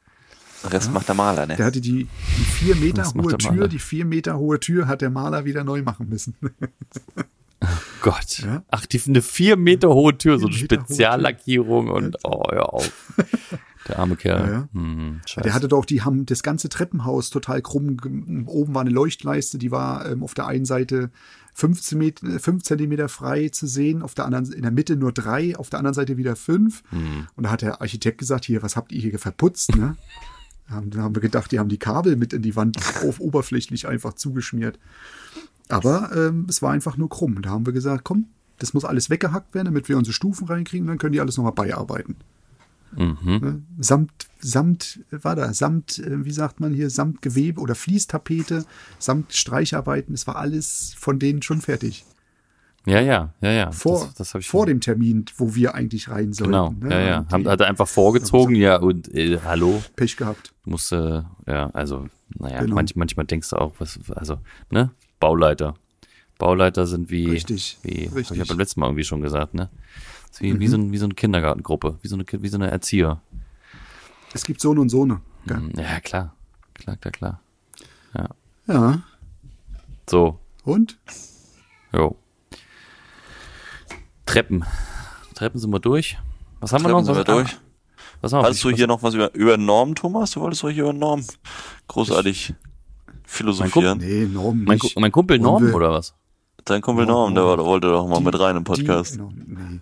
[0.65, 1.57] Rest macht der Maler, ne?
[1.57, 3.37] der hatte die, die vier Meter hohe?
[3.37, 6.37] Tür, die vier Meter hohe Tür hat der Maler wieder neu machen müssen.
[8.03, 8.39] Gott.
[8.39, 8.63] Ja.
[8.71, 10.57] Ach, die eine vier Meter hohe Tür, so eine.
[10.57, 12.93] Speziallackierung und oh, hör auf.
[13.89, 14.47] Der arme Kerl.
[14.47, 14.69] Ja, ja.
[14.75, 15.21] Hm.
[15.43, 17.97] Der hatte doch, die haben das ganze Treppenhaus total krumm.
[18.47, 21.11] Oben war eine Leuchtleiste, die war ähm, auf der einen Seite
[21.55, 25.57] 15 Meter, 5 Zentimeter frei zu sehen, auf der anderen, in der Mitte nur drei,
[25.57, 26.85] auf der anderen Seite wieder fünf.
[26.91, 27.27] Hm.
[27.35, 29.97] Und da hat der Architekt gesagt, hier, was habt ihr hier verputzt, ne?
[30.69, 34.15] Da haben, wir gedacht, die haben die Kabel mit in die Wand auf oberflächlich einfach
[34.15, 34.79] zugeschmiert.
[35.73, 37.41] Aber ähm, es war einfach nur krumm.
[37.41, 38.27] Da haben wir gesagt, komm,
[38.59, 41.53] das muss alles weggehackt werden, damit wir unsere Stufen reinkriegen, dann können die alles nochmal
[41.53, 42.17] beiarbeiten.
[42.95, 43.19] Mhm.
[43.25, 43.63] Ne?
[43.79, 48.67] Samt, samt, war da, samt, äh, wie sagt man hier, samt Gewebe oder Fließtapete,
[48.99, 52.05] samt Streicharbeiten, es war alles von denen schon fertig.
[52.85, 53.73] Ja, ja, ja, ja.
[53.73, 56.53] Vor, das, das vor dem Termin, wo wir eigentlich rein sollten.
[56.53, 56.91] Genau, ne?
[56.91, 57.19] ja, ja.
[57.21, 60.53] Und Haben, hat er einfach vorgezogen, ja, und äh, hallo, Pech gehabt.
[60.65, 62.09] musste, ja, also,
[62.39, 62.75] naja, Genau.
[62.75, 64.39] manch, manchmal denkst du auch, was, also,
[64.71, 64.91] ne,
[65.23, 65.75] Bauleiter.
[66.39, 68.33] Bauleiter sind wie, Richtig, wie, hab richtig.
[68.37, 69.71] ich ja beim letzten Mal irgendwie schon gesagt, ne?
[70.41, 73.21] Wie, wie, so, ein, wie so eine Kindergartengruppe, wie so eine, wie so eine Erzieher.
[74.35, 75.21] Es gibt so eine und so eine.
[75.47, 75.59] gell?
[75.59, 76.35] Hm, Ja, klar,
[76.75, 77.41] klar, klar, klar.
[78.67, 79.03] Ja.
[80.11, 80.99] So, Und?
[81.93, 82.17] jo.
[84.27, 84.65] Treppen.
[85.35, 86.19] Treppen sind wir durch.
[86.61, 87.15] Was haben wir Treppen noch?
[87.15, 87.57] sind wir durch.
[88.21, 88.49] Was haben wir?
[88.49, 90.33] Hast du hier noch was über, über Norm, Thomas?
[90.33, 91.25] Du wolltest doch hier über Norm
[91.89, 92.55] großartig
[93.33, 93.99] philosophieren.
[93.99, 96.15] Nee, Norm Mein, mein Kumpel Norm wir- oder was?
[96.65, 99.13] Dein Kumpel Norm, der, war, der wollte doch mal Die- mit rein im Die, Podcast.
[99.17, 99.81] genau, nee.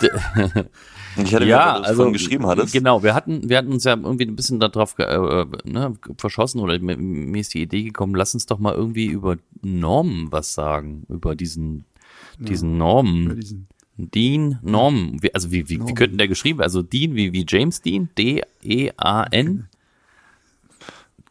[1.24, 2.72] ich hatte ja, das also vorhin geschrieben hattest.
[2.72, 6.60] genau, wir hatten, wir hatten uns ja irgendwie ein bisschen darauf ge- äh, ne, verschossen
[6.60, 10.54] oder mir, mir ist die Idee gekommen, lass uns doch mal irgendwie über Normen was
[10.54, 11.84] sagen, über diesen,
[12.38, 13.26] diesen Normen.
[13.26, 15.94] Über diesen, Dean Norm, wie, also wie, wie, wie Norm.
[15.94, 16.60] könnten der geschrieben?
[16.60, 19.68] Also Dean wie, wie James Dean, D-E-A-N,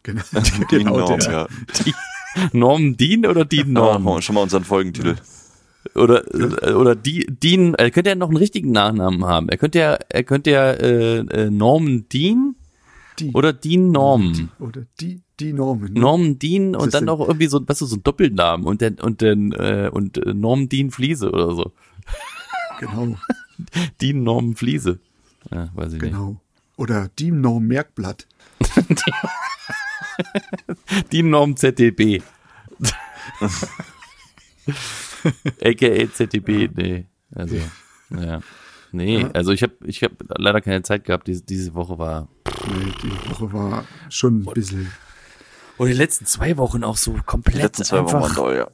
[0.04, 0.22] genau,
[0.70, 1.32] Die genau Norm, der.
[1.32, 1.48] ja.
[2.52, 4.22] Norm Dean oder Dean Ja, Norm?
[4.22, 5.16] schon mal unseren Folgentitel.
[5.96, 9.48] Oder, äh, oder die, Dean, er könnte ja noch einen richtigen Nachnamen haben.
[9.48, 12.54] Er könnte ja, er könnte ja äh, äh, Norman Dean
[13.18, 14.48] Die, oder Dean Norm.
[14.60, 15.92] oder die, die Normen.
[15.92, 16.00] ne?
[16.00, 18.94] Norman Dean ist und dann noch irgendwie so, weißt du, so ein Doppelnamen und dann
[18.94, 21.72] und dann äh, und äh, Norm Dean Fliese oder so.
[22.80, 23.16] Genau,
[24.00, 24.98] Dean Norm Fliese.
[25.52, 26.40] Ja, weiß ich genau.
[26.76, 28.26] Oder die Norm Merkblatt.
[31.12, 32.22] Dean Norm ZDB.
[35.62, 37.06] AKA ZDB, nee.
[37.34, 37.56] Also,
[38.10, 38.40] ja.
[38.92, 41.26] Nee, also ich habe ich hab leider keine Zeit gehabt.
[41.26, 42.28] Diese, diese Woche war.
[42.68, 44.92] Nee, die Woche war schon ein bisschen.
[45.76, 48.56] Und die letzten zwei Wochen auch so Die komplett letzten zwei Wochen waren einfach, toll,
[48.56, 48.68] ja.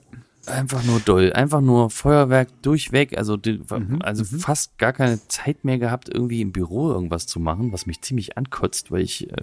[0.46, 1.32] Einfach nur doll.
[1.32, 3.16] Einfach nur Feuerwerk durchweg.
[3.18, 3.60] Also, die,
[4.00, 8.00] also fast gar keine Zeit mehr gehabt, irgendwie im Büro irgendwas zu machen, was mich
[8.02, 9.34] ziemlich ankotzt, weil ich äh,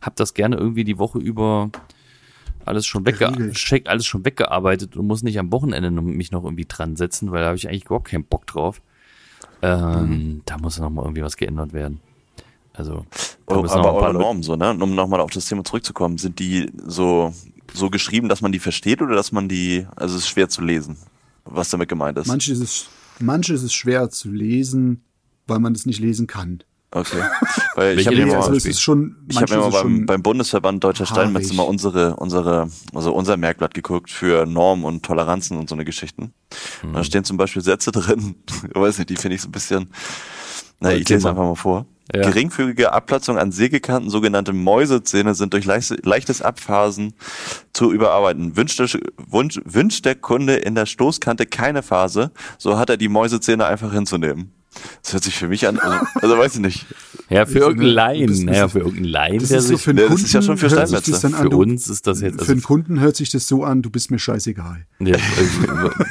[0.00, 1.70] habe das gerne irgendwie die Woche über
[2.64, 6.42] alles schon, wegge check, alles schon weggearbeitet und muss nicht am Wochenende noch- mich noch
[6.44, 8.82] irgendwie dran setzen, weil da habe ich eigentlich überhaupt keinen Bock drauf.
[9.62, 12.00] Ähm, Da muss noch mal irgendwie was geändert werden.
[12.72, 13.06] Also,
[13.46, 14.70] Oh, aber noch ein paar eure Normen so, ne?
[14.78, 17.32] Um nochmal auf das Thema zurückzukommen, sind die so,
[17.76, 20.62] so geschrieben, dass man die versteht oder dass man die, also es ist schwer zu
[20.62, 20.96] lesen,
[21.44, 22.26] was damit gemeint ist?
[22.26, 22.88] Manches ist,
[23.20, 25.02] manches ist schwer zu lesen,
[25.46, 26.62] weil man es nicht lesen kann.
[26.92, 27.20] Okay.
[27.74, 30.06] Weil ich habe mir mal, Also es ist schon, ich habe manches mir mal beim,
[30.06, 35.58] beim Bundesverband Deutscher Steinmetz mal unsere, unsere, also unser Merkblatt geguckt für Normen und Toleranzen
[35.58, 36.32] und so eine Geschichten.
[36.82, 36.94] Und Mhm.
[36.94, 38.36] da stehen zum Beispiel Sätze drin,
[38.68, 39.88] ich weiß nicht, die finde ich so ein bisschen,
[40.80, 41.86] na, ich Erzähl lese einfach mal vor.
[42.14, 42.22] Ja.
[42.22, 47.14] Geringfügige Abplatzung an Sägekanten, sogenannte Mäusezähne, sind durch leichte, leichtes Abphasen
[47.72, 48.56] zu überarbeiten.
[48.56, 53.08] Wünscht der, Wunsch, wünscht der Kunde in der Stoßkante keine Phase, so hat er die
[53.08, 54.55] Mäusezähne einfach hinzunehmen.
[55.02, 56.86] Das hört sich für mich an, also, also weiß ich nicht.
[57.28, 58.26] Ja, für irgendeinen eine- Laien.
[58.28, 60.56] das ist- Naja, für irgendeinen Laien, Das der so für Ja, das ist ja schon
[60.58, 61.10] für hört sich Steinmetze.
[61.10, 63.30] das dann an, für du, uns ist das jetzt, für also, einen Kunden hört sich
[63.30, 64.86] das so an, du bist mir scheißegal.
[65.00, 65.18] ja, äh,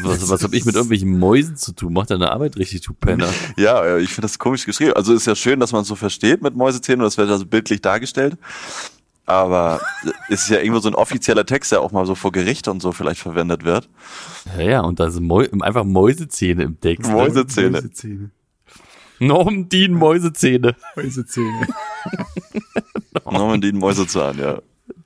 [0.04, 1.94] was, was habe ich mit irgendwelchen Mäusen zu tun?
[1.94, 3.30] Macht deine Arbeit richtig, du Penner.
[3.58, 4.94] Ja, ich finde das komisch geschrieben.
[4.94, 7.46] Also ist ja schön, dass man es so versteht mit Mäusezähnen und das wird also
[7.46, 8.38] bildlich dargestellt.
[9.28, 9.82] Aber
[10.30, 12.80] es ist ja irgendwo so ein offizieller Text, der auch mal so vor Gericht und
[12.82, 13.90] so vielleicht verwendet wird.
[14.58, 17.08] Ja, ja, und da sind Mäu einfach Mäusezähne im Text.
[17.10, 17.16] Ne?
[17.16, 17.72] Mäusezähne.
[17.72, 18.30] Mäusezähne.
[19.20, 20.76] Norm Dean Mäusezähne.
[20.96, 21.68] Mäusezähne.
[23.26, 24.62] Norman Dean Mäusezahn, ja.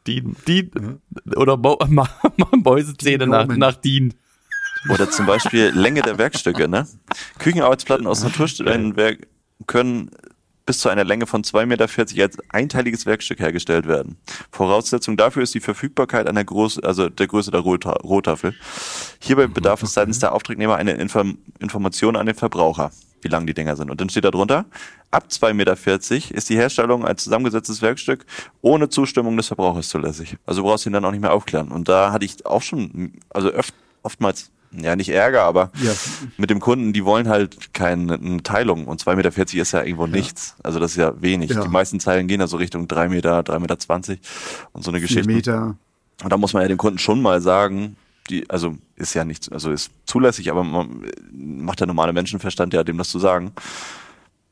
[0.08, 1.00] Dean, Dean,
[1.36, 1.58] oder
[2.64, 4.14] Mäusezähne nach, nach Dean.
[4.90, 6.88] Oder zum Beispiel Länge der Werkstücke, ne?
[7.38, 9.28] Küchenarbeitsplatten aus Natursteinwerk
[9.68, 10.10] können
[10.70, 11.88] bis zu einer Länge von 2,40 Meter
[12.24, 14.18] als einteiliges Werkstück hergestellt werden.
[14.52, 18.54] Voraussetzung dafür ist die Verfügbarkeit einer Groß also der Größe der Rohta Rohtafel.
[19.20, 22.92] Hierbei bedarf es seitens der Auftragnehmer einer Inform Information an den Verbraucher,
[23.22, 23.90] wie lang die Dinger sind.
[23.92, 24.66] Und dann steht da drunter,
[25.12, 25.78] ab 2,40 Meter
[26.36, 28.26] ist die Herstellung als zusammengesetztes Werkstück
[28.62, 30.38] ohne Zustimmung des Verbrauchers zulässig.
[30.46, 31.70] Also brauchst du ihn dann auch nicht mehr aufklären.
[31.70, 35.94] Und da hatte ich auch schon, also öft, oftmals, ja nicht Ärger, aber Ja.
[36.38, 40.06] mit dem Kunden, die wollen halt keine eine Teilung und 2,40 Meter ist ja irgendwo
[40.08, 40.56] nichts.
[40.64, 41.50] Also das ist ja wenig.
[41.50, 41.62] Ja.
[41.62, 43.60] Die meisten Zeilen gehen ja so Richtung 3 Meter, 3,20
[44.10, 44.22] Meter
[44.74, 45.28] und so eine Geschichte.
[45.28, 45.76] Meter.
[46.24, 47.96] Und da muss man ja dem Kunden schon mal sagen,
[48.30, 52.84] die, also ist ja nicht, also ist zulässig, aber man macht der normale Menschenverstand ja,
[52.84, 53.52] dem das zu sagen.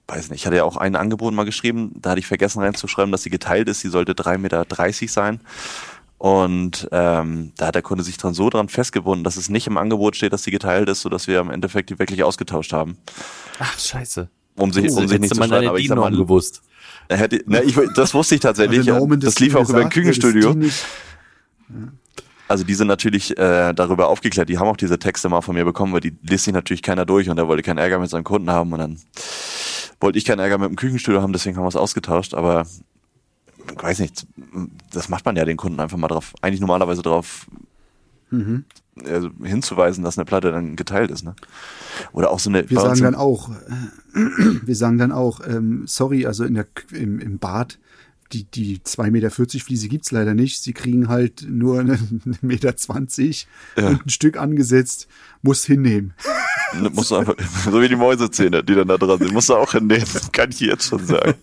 [0.07, 3.11] Weiß nicht, ich hatte ja auch ein Angebot mal geschrieben, da hatte ich vergessen reinzuschreiben,
[3.11, 4.65] dass sie geteilt ist, sie sollte 3,30 Meter
[5.07, 5.41] sein.
[6.17, 9.77] Und ähm, da hat der Kunde sich dran so dran festgebunden, dass es nicht im
[9.77, 12.97] Angebot steht, dass sie geteilt ist, sodass wir im Endeffekt die wirklich ausgetauscht haben.
[13.59, 14.27] Ach, scheiße.
[14.55, 16.63] Um sich, um sich nicht zu streiten, aber ich sag mal, gewusst.
[17.09, 18.91] hätte, na, ich, das wusste ich tatsächlich.
[18.91, 20.55] Also das lief auch über ein Küchenstudio.
[20.55, 20.83] nicht-
[22.47, 25.65] Also die sind natürlich äh, darüber aufgeklärt, die haben auch diese Texte mal von mir
[25.65, 28.23] bekommen, weil die liest sich natürlich keiner durch und er wollte keinen Ärger mit seinen
[28.23, 28.97] Kunden haben und dann
[29.99, 32.65] wollte ich keinen Ärger mit dem Küchenstudio haben, deswegen haben wir es ausgetauscht, aber
[33.75, 34.25] ich weiß nicht,
[34.93, 37.47] das macht man ja den Kunden einfach mal drauf, eigentlich normalerweise drauf
[38.29, 38.65] Mhm.
[39.05, 41.33] also hinzuweisen, dass eine Platte dann geteilt ist, ne?
[42.11, 43.49] Oder auch so eine Wir sagen dann auch,
[44.13, 47.79] wir sagen dann auch, ähm, sorry, also in der, im, im Bad,
[48.33, 50.61] die, die 2,40 Meter Fliese gibt's leider nicht.
[50.63, 53.87] Sie kriegen halt nur eine, eine Meter zwanzig Ja.
[53.89, 55.07] und ein Stück angesetzt,
[55.41, 56.13] muss hinnehmen.
[56.73, 59.71] Ne, du einfach, so wie die Mäusezähne, die dann da dran sind, musst du auch
[59.71, 61.35] hinnehmen, kann ich jetzt schon sagen.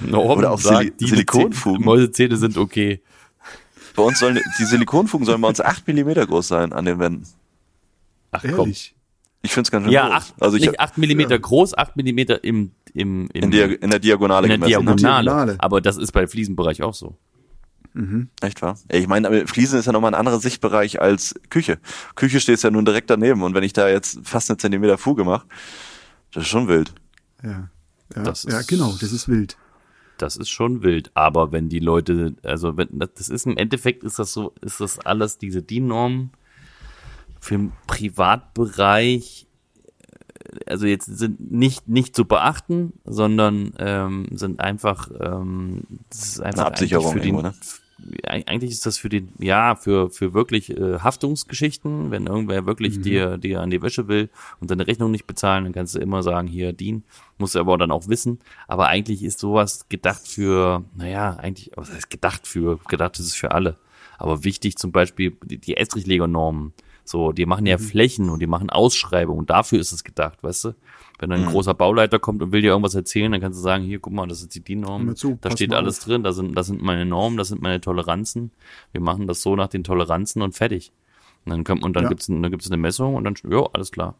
[0.00, 1.84] Norm Oder auch sagt, Sili- die Silikonfugen.
[1.84, 3.00] Mäusezähne sind okay.
[3.96, 7.26] Bei uns sollen, die Silikonfugen sollen bei uns 8 Millimeter groß sein an den Wänden.
[8.30, 8.60] Ach komm.
[8.60, 8.94] Ehrlich.
[9.42, 10.14] Ich finde es ganz schön Ja, groß.
[10.16, 13.90] acht, also ich nicht 8 Millimeter groß, 8 Millimeter im, im, im in, Dia in
[13.90, 14.84] der Diagonale in der gemessen.
[14.86, 15.24] Diagonale.
[15.24, 15.56] Diagonale.
[15.60, 17.16] Aber das ist bei Fliesenbereich auch so.
[18.42, 18.78] Echt wahr?
[18.92, 21.78] Ich meine, Fliesen ist ja nochmal ein anderer Sichtbereich als Küche.
[22.14, 25.24] Küche steht ja nun direkt daneben und wenn ich da jetzt fast eine Zentimeter Fuge
[25.24, 25.46] mache,
[26.32, 26.94] das ist schon wild.
[27.42, 27.70] Ja.
[28.14, 29.56] Ja, Das ja, ist- genau, das ist wild.
[30.16, 31.10] Das ist schon wild.
[31.14, 35.00] Aber wenn die Leute, also wenn, das ist im Endeffekt ist das so, ist das
[35.00, 36.30] alles diese DIN-Normen
[37.40, 39.47] für den Privatbereich,
[40.66, 46.62] also jetzt sind nicht, nicht zu beachten, sondern ähm, sind einfach, ähm, das ist einfach
[46.64, 47.54] Eine Absicherung eigentlich für den, irgendwo, ne?
[48.28, 53.00] Eig- Eigentlich ist das für den, ja, für, für wirklich äh, Haftungsgeschichten, wenn irgendwer wirklich
[53.00, 54.28] dir, dir an die Wäsche will
[54.60, 57.02] und deine Rechnung nicht bezahlen, dann kannst du immer sagen, hier, DIN,
[57.38, 58.38] musst du aber dann auch wissen.
[58.68, 63.34] Aber eigentlich ist sowas gedacht für, naja, eigentlich, was heißt gedacht für, gedacht ist es
[63.34, 63.76] für alle.
[64.16, 66.72] Aber wichtig zum Beispiel die, die Estrichlegernormen.
[67.08, 69.46] So, die machen ja Flächen und die machen Ausschreibungen.
[69.46, 70.74] Dafür ist es gedacht, weißt du?
[71.18, 73.82] Wenn dann ein großer Bauleiter kommt und will dir irgendwas erzählen, dann kannst du sagen,
[73.82, 75.00] hier, guck mal, das ist die DIN-Norm.
[75.00, 76.04] Hör mal zu, Da steht alles auf.
[76.04, 78.50] drin, da sind, das sind meine Normen, das sind meine Toleranzen.
[78.92, 80.92] Wir machen das so nach den Toleranzen und fertig.
[81.46, 82.08] Und dann kommt, und dann Ja.
[82.10, 84.14] gibt's, dann gibt's eine Messung und dann, ja, alles klar.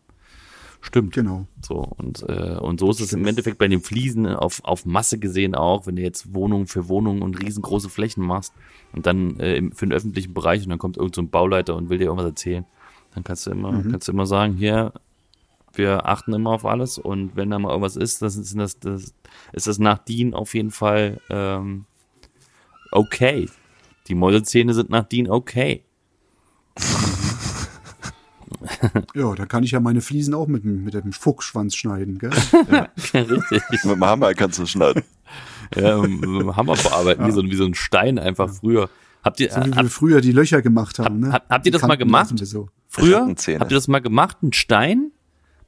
[0.80, 1.12] Stimmt.
[1.12, 1.46] Genau.
[1.60, 5.18] So, und, äh, und so ist es im Endeffekt bei den Fliesen auf, auf Masse
[5.18, 8.54] gesehen auch, wenn du jetzt Wohnung für Wohnung und riesengroße Flächen machst
[8.92, 11.90] und dann äh, für den öffentlichen Bereich und dann kommt irgend so ein Bauleiter und
[11.90, 12.64] will dir irgendwas erzählen,
[13.18, 14.92] dann kannst du immer, kannst du immer sagen, hier,
[15.74, 19.12] wir achten immer auf alles und wenn da mal irgendwas ist, das ist das, das
[19.52, 21.84] ist das nach DIN auf jeden Fall ähm,
[22.92, 23.48] okay.
[24.08, 25.82] Die Mäusezähne sind nach DIN okay.
[29.14, 32.30] Ja, da kann ich ja meine Fliesen auch mit, dem- mit dem Fuchsschwanz schneiden, gell?
[33.14, 33.62] Richtig.
[33.70, 35.02] Mit dem Hammer kannst du schneiden.
[35.76, 38.88] Ja, mit dem Hammer bearbeiten, wie, so, wie so ein Stein einfach früher.
[39.24, 41.32] Habt ihr, So wie habt, wir früher die Löcher gemacht haben, ne?
[41.32, 42.32] hab- habt ihr das mal gemacht?
[42.46, 42.68] So.
[42.86, 45.10] früher, habt ihr das mal gemacht, ein Stein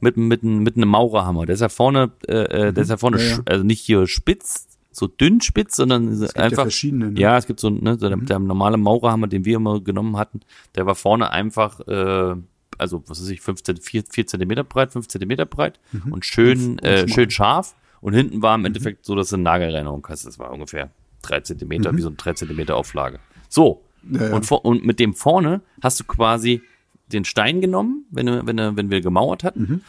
[0.01, 1.47] mit, mit, mit einem Maurerhammer?
[1.47, 2.33] Der ist ja vorne, äh,
[2.69, 3.35] äh, der ist ja vorne, Ja, ja.
[3.37, 6.63] sch- also nicht hier spitz, so dünn spitz, sondern gibt ja einfach.
[6.63, 7.21] verschiedene, ne?
[7.21, 10.41] Ja, es gibt so, ne, so der, der normale Maurerhammer, den wir immer genommen hatten,
[10.75, 12.35] der war vorne einfach, äh,
[12.79, 15.79] also was weiß ich, 15, 4, 4 Zentimeter breit, 5 Zentimeter breit
[16.11, 17.75] und schön, äh, schön scharf.
[18.01, 20.25] Und hinten war im Endeffekt so, dass du eine Nagelreinigung hast.
[20.27, 20.91] Das war ungefähr
[21.23, 23.19] 3 Zentimeter, wie so ein 3 Zentimeter Auflage.
[23.51, 23.85] So.
[24.11, 24.35] Ja, ja.
[24.35, 26.63] Und, vor, und mit dem vorne hast du quasi
[27.09, 29.85] den Stein genommen, wenn, du, wenn, du, wenn wir gemauert hatten.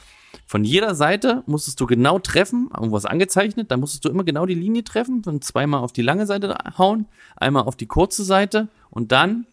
[0.46, 4.54] Von jeder Seite musstest du genau treffen, irgendwas angezeichnet, da musstest du immer genau die
[4.56, 7.06] Linie treffen, und zweimal auf die lange Seite hauen,
[7.38, 9.46] einmal auf die kurze Seite und dann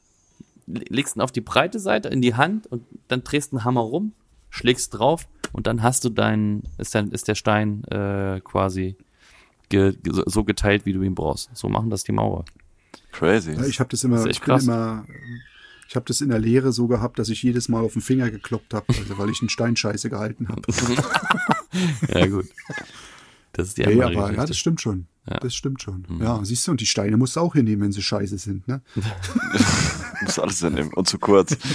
[0.66, 4.12] legst ihn auf die breite Seite in die Hand und dann drehst einen Hammer rum,
[4.50, 8.96] schlägst drauf und dann hast du deinen, ist, dann, ist der Stein äh, quasi
[9.68, 11.50] ge, ge, so- geteilt, wie du ihn brauchst.
[11.54, 12.44] So machen das die Maurer.
[13.12, 13.56] Crazy.
[13.68, 14.64] Ich habe das immer, Das ich bin krass.
[14.64, 15.04] immer,
[15.88, 18.30] ich habe das in der Lehre so gehabt, dass ich jedes Mal auf den Finger
[18.30, 20.62] gekloppt habe, also weil ich einen Stein scheiße gehalten habe.
[22.14, 22.46] Ja, gut.
[23.52, 25.06] Das ist die Hey, andere aber ja, das stimmt schon.
[25.28, 25.34] Ja.
[25.36, 25.40] Mhm.
[25.42, 26.04] Das stimmt schon.
[26.20, 28.80] Ja, siehst du, und die Steine musst du auch hinnehmen, wenn sie scheiße sind, ne?
[30.22, 30.92] Muss alles hinnehmen.
[30.94, 31.56] Und zu kurz.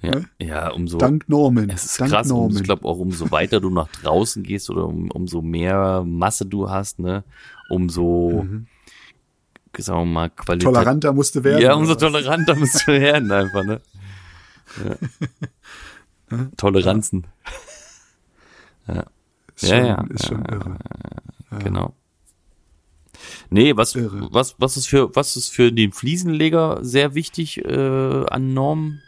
[0.00, 0.96] Ja, ja umso.
[0.96, 1.70] Dank Norman.
[1.70, 2.56] es ist Dank krass, um, Norman.
[2.58, 6.70] ich glaube auch umso weiter du nach draußen gehst oder um, umso mehr Masse du
[6.70, 7.24] hast, ne,
[7.68, 8.46] umso,
[9.84, 10.64] sagen wir mal, Qualität.
[10.66, 11.62] Toleranter musste werden.
[11.62, 13.80] Ja, umso toleranter musst du werden einfach, ne?
[16.30, 16.48] Ja.
[16.56, 17.26] Toleranzen.
[18.86, 19.04] Ja.
[19.56, 20.78] Ist Ja, schon, ja, Ist schon irre.
[21.62, 21.94] Genau.
[23.50, 24.28] Nee, was, Irre.
[24.30, 29.02] was, was ist für, was ist für den Fliesenleger sehr wichtig äh, an Normen,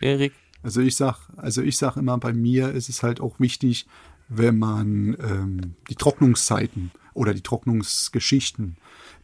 [0.00, 0.32] Erik?
[0.62, 3.86] Also ich sag, also ich sag immer, bei mir ist es halt auch wichtig,
[4.28, 8.76] wenn man ähm, die Trocknungszeiten oder die Trocknungsgeschichten,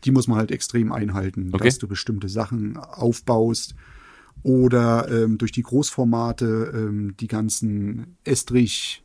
[0.04, 1.64] die muss man halt extrem einhalten, Okay.
[1.64, 3.74] dass du bestimmte Sachen aufbaust
[4.42, 9.02] oder ähm, durch die Großformate ähm, die ganzen Estrich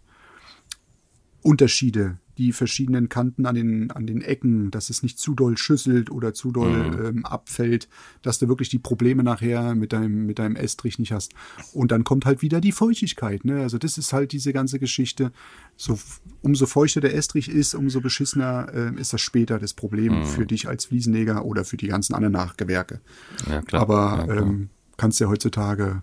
[1.42, 6.10] Unterschiede, die verschiedenen Kanten an den, an den Ecken, dass es nicht zu doll schüsselt
[6.10, 7.06] oder zu doll Mhm.
[7.06, 7.88] ähm, abfällt,
[8.24, 11.34] dass du wirklich die Probleme nachher mit deinem, mit deinem Estrich nicht hast.
[11.74, 13.46] Und dann kommt halt wieder die Feuchtigkeit.
[13.46, 13.62] Ne?
[13.62, 15.32] Also das ist halt diese ganze Geschichte.
[15.78, 16.00] So,
[16.42, 20.26] umso feuchter der Estrich ist, umso beschissener ähm, ist das später das Problem Mhm.
[20.26, 23.02] für dich als Fliesenleger oder für die ganzen anderen Nachgewerke.
[23.50, 23.82] Ja, klar.
[23.82, 24.38] Aber ja, klar.
[24.48, 26.02] ähm, kannst ja heutzutage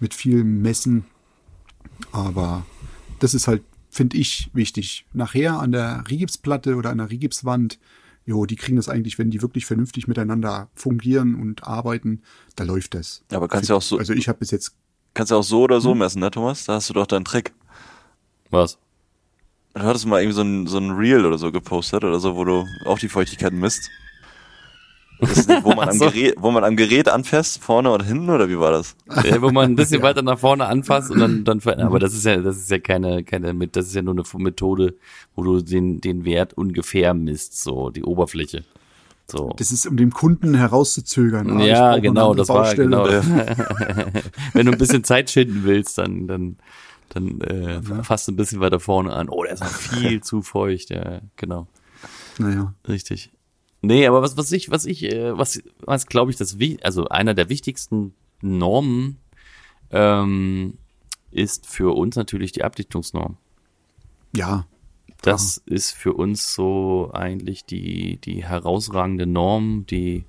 [0.00, 1.04] mit viel messen.
[2.12, 2.66] Aber
[3.20, 5.04] das ist halt, finde ich, wichtig.
[5.12, 7.78] Nachher an der Rigipsplatte oder an der Rigipswand,
[8.24, 12.22] jo, die kriegen das eigentlich, wenn die wirklich vernünftig miteinander fungieren und arbeiten,
[12.56, 13.24] da läuft das.
[13.32, 14.76] Aber kannst ja auch so, Also ich habe bis jetzt,
[15.14, 16.64] kannst ja auch so oder so messen, ne, Thomas?
[16.64, 17.52] Da hast du doch deinen Trick.
[18.50, 18.78] Was?
[19.74, 22.44] Du hattest mal irgendwie so ein, so ein Reel oder so gepostet oder so, wo
[22.44, 23.90] du auch die Feuchtigkeit misst.
[25.20, 26.04] Ist nicht, wo man, Ach am so.
[26.06, 28.96] Gerät, wo man am Gerät anfasst, vorne oder hinten, oder wie war das?
[29.24, 32.24] Äh, wo man ein bisschen weiter nach vorne anfasst und dann, dann aber das ist
[32.24, 34.94] ja, das ist ja keine, keine, mit- das ist ja nur eine Methode,
[35.34, 38.64] wo du den, den Wert ungefähr misst, so, die Oberfläche.
[39.30, 39.52] So.
[39.56, 41.58] Das ist, um dem Kunden herauszuzögern.
[41.58, 42.88] Ah, ja, genau, eine das war, Baustelle.
[42.88, 43.04] genau.
[44.54, 46.56] Wenn du ein bisschen Zeit schinden willst, dann, dann,
[47.10, 49.28] dann, äh, fasst du ein bisschen weiter vorne an.
[49.28, 51.68] Oh, der ist noch viel zu feucht, ja, genau.
[52.38, 52.74] Naja.
[52.88, 53.30] Richtig.
[53.82, 57.34] Nee, aber was, was ich, was ich, äh, was, was glaube ich, das, also einer
[57.34, 59.18] der wichtigsten Normen
[59.90, 60.78] ähm,
[61.30, 63.36] ist für uns natürlich die Abdichtungsnorm.
[64.34, 64.66] Ja,
[65.22, 70.24] Das ist für uns so eigentlich die, die herausragende Norm, die,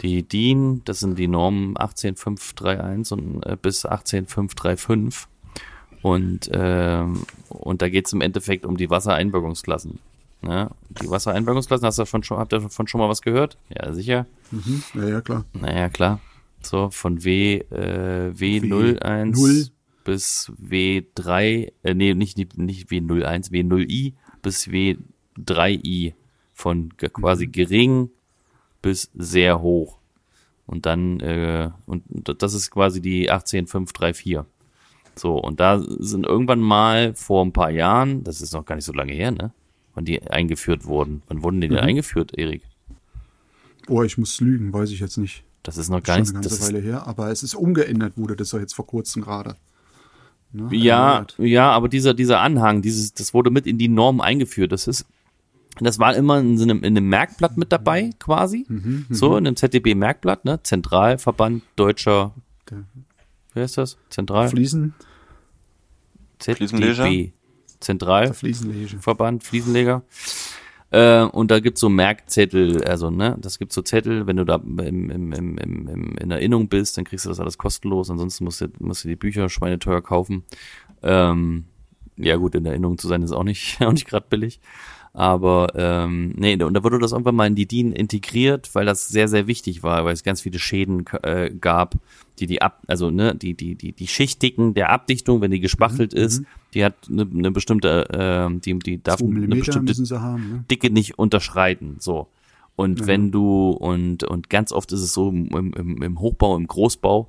[0.00, 5.28] die DIN, das sind die Normen 18531 und äh, bis 18535.
[6.00, 9.98] Und, ähm, und da geht es im Endeffekt um die Wassereinwirkungsklassen.
[10.42, 10.70] Ja,
[11.00, 13.58] die Wassereinwirkungsklassen, hast du davon schon, habt ihr davon schon mal was gehört?
[13.76, 14.26] Ja, sicher.
[14.50, 14.82] mhm.
[14.94, 15.44] ja, ja, klar.
[15.52, 16.20] Naja, klar.
[16.62, 19.66] So, von W, äh, W01 null.
[20.04, 26.14] bis W3, äh, nee, nicht, nicht, nicht W01, W0i bis W3i.
[26.54, 27.52] Von quasi Mhm.
[27.52, 28.10] gering
[28.82, 29.98] bis sehr hoch.
[30.66, 32.02] Und dann, äh, und
[32.42, 34.40] das ist quasi die 18534.
[35.14, 38.84] So, und da sind irgendwann mal vor ein paar Jahren, das ist noch gar nicht
[38.84, 39.52] so lange her, ne?
[39.98, 41.22] Wann die eingeführt wurden.
[41.26, 41.82] Wann wurden die denn Mhm.
[41.82, 42.62] eingeführt, Erik?
[43.88, 45.42] Oh, ich muss lügen, weiß ich jetzt nicht.
[45.64, 47.56] Das ist noch gar Schon nicht, eine das ganze ist, Weile her, aber es ist
[47.56, 49.56] umgeändert wurde das ja jetzt vor kurzem gerade.
[50.52, 50.68] Ne?
[50.70, 54.70] Ja, ja, aber dieser, dieser Anhang, dieses, das wurde mit in die Norm eingeführt.
[54.70, 55.04] Das ist,
[55.80, 58.66] das war immer in so einem, in einem Merkblatt mit dabei, quasi.
[58.68, 60.60] Mhm, so, in einem ZDB-Merkblatt, ne?
[60.62, 62.34] Zentralverband Deutscher,
[62.70, 62.84] Der-
[63.52, 63.98] wer ist das?
[64.10, 64.48] Zentral?
[64.48, 64.94] Fliesen,
[66.38, 67.32] Fliesenleger?
[67.80, 68.32] Zentral.
[68.34, 68.98] Fliesenlege.
[68.98, 70.02] Verband, Fliesenleger.
[70.90, 74.56] Äh, und da gibt's so Merkzettel, also, ne, das gibt so Zettel, wenn du da
[74.56, 78.62] im, im, im, im, in Erinnerung bist, dann kriegst du das alles kostenlos, ansonsten musst
[78.62, 80.44] du, musst du die Bücher schweineteuer kaufen.
[81.02, 81.64] Ähm,
[82.16, 84.60] ja gut, in Erinnerung zu sein ist auch nicht, auch nicht gerade billig.
[85.12, 89.08] Aber ähm, nee, und da wurde das irgendwann mal in die DIN integriert, weil das
[89.08, 91.96] sehr, sehr wichtig war, weil es ganz viele Schäden äh, gab,
[92.38, 96.14] die die ab, also ne, die die die die Schichtdicken der Abdichtung, wenn die gespachtelt
[96.14, 100.50] ist, die hat eine, eine bestimmte, äh, die die darf 2 eine bestimmte haben.
[100.50, 100.64] Ne?
[100.70, 102.28] Dicke nicht unterschreiten, so.
[102.76, 106.68] Und wenn du, und, und ganz oft ist es so im, im, im Hochbau, im
[106.68, 107.28] Großbau,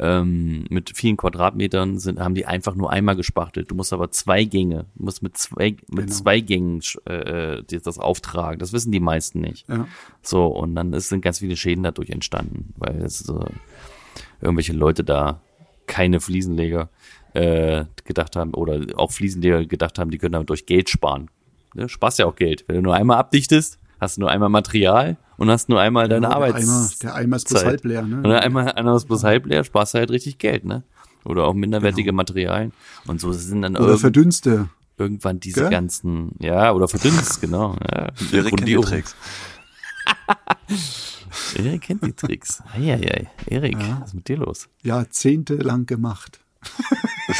[0.00, 3.70] ähm, mit vielen Quadratmetern sind, haben die einfach nur einmal gespachtelt.
[3.70, 6.12] Du musst aber zwei Gänge, du musst mit zwei, mit Genau.
[6.12, 8.58] zwei Gängen äh, dir das auftragen.
[8.58, 9.68] Das wissen die meisten nicht.
[9.68, 9.86] Ja.
[10.22, 13.44] So, und dann ist, sind ganz viele Schäden dadurch entstanden, weil es so
[14.40, 15.40] irgendwelche Leute da,
[15.88, 16.88] keine Fliesenleger,
[17.34, 21.28] äh, gedacht haben, oder auch Fliesenleger gedacht haben, die können damit durch Geld sparen.
[21.74, 21.88] Ne?
[21.88, 22.64] Sparst ja auch Geld.
[22.68, 26.26] Wenn du nur einmal abdichtest, hast du nur einmal Material und hast nur einmal deine
[26.28, 28.02] Genau, der Arbeits Eimer, der Eimer ist bloß halb leer.
[28.02, 28.16] Ne?
[28.18, 30.84] Und dann einmal einer ist bloß halb leer, sparst du halt richtig Geld, ne?
[31.24, 32.72] Oder auch minderwertige Materialien.
[33.06, 33.84] Und so sind dann Genau.
[33.84, 34.68] Oder irgend, verdünste.
[34.96, 35.70] irgendwann diese Gell?
[35.70, 37.76] ganzen, ja, oder verdünnst, genau.
[37.92, 38.76] Ja, Erik kennt die.
[38.76, 39.14] Tricks.
[41.56, 42.62] Erik kennt die Tricks.
[42.72, 43.30] Eieiei.
[43.46, 44.68] Erik, was ist mit dir los?
[44.82, 46.40] Jahrzehntelang gemacht.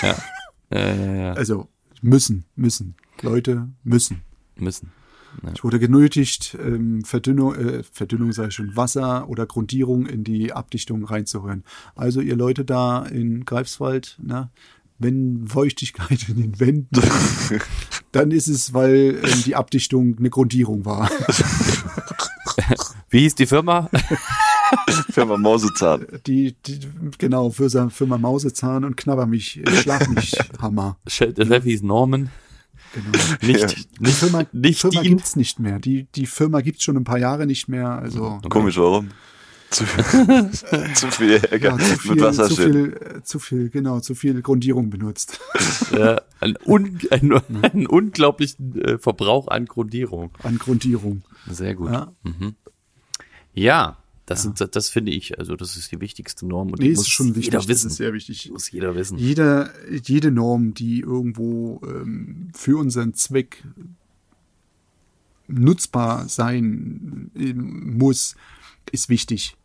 [0.03, 0.15] Ja.
[0.71, 1.33] Ja, ja, ja.
[1.33, 1.67] Also
[2.03, 2.95] müssen, müssen.
[3.23, 4.21] Leute müssen.
[4.55, 4.93] Müssen.
[5.55, 11.05] Ich wurde genötigt, ähm, Verdünnung, äh, Verdünnung sei schon Wasser oder Grundierung in die Abdichtung
[11.05, 11.65] reinzurühren.
[11.95, 14.51] Also ihr Leute da in Greifswald, na,
[14.99, 17.01] wenn Feuchtigkeit in den Wänden,
[18.13, 21.11] dann ist es, weil ähm, die Abdichtung eine Grundierung war.
[23.11, 23.89] Wie hieß die Firma?
[25.11, 26.07] Firma Mausezahn.
[26.27, 26.81] Die, die
[27.17, 30.99] genau, für seine Firma Mausezahn und Knabber mich, äh, Schlag mich, Hammer.
[31.07, 32.31] Chef hieß Norman.
[32.95, 33.19] Genau.
[33.43, 35.17] Nicht, Die Firma, die nicht Firma Dean.
[35.17, 35.79] gibt's nicht mehr.
[35.79, 37.91] Die, die Firma gibt's schon ein paar Jahre nicht mehr.
[37.91, 39.09] Also Komisch, warum?
[39.71, 39.85] Zu,
[40.95, 42.73] zu viel Ärger ja, zu viel, mit zu Wasserschäden.
[42.73, 45.41] viel, zu viel, genau, zu viel Grundierung benutzt.
[45.93, 50.31] Ja, ein, un, ein, einen unglaublichen äh, Verbrauch an Grundierung.
[50.43, 51.21] An Grundierung.
[51.51, 51.91] Sehr gut.
[51.93, 52.15] Ja.
[53.59, 56.87] Ja, das, Sind, das, das finde ich, also das ist die wichtigste Norm und Nee,
[56.89, 57.45] die ist muss schon wichtig.
[57.47, 57.87] jeder Das wissen.
[57.89, 58.51] ist sehr wichtig.
[58.53, 59.17] muss jeder wissen.
[59.17, 59.71] Jeder,
[60.05, 63.65] jede Norm, die irgendwo ähm, für unseren Zweck
[65.47, 68.37] nutzbar sein ähm, muss,
[68.93, 69.57] ist wichtig.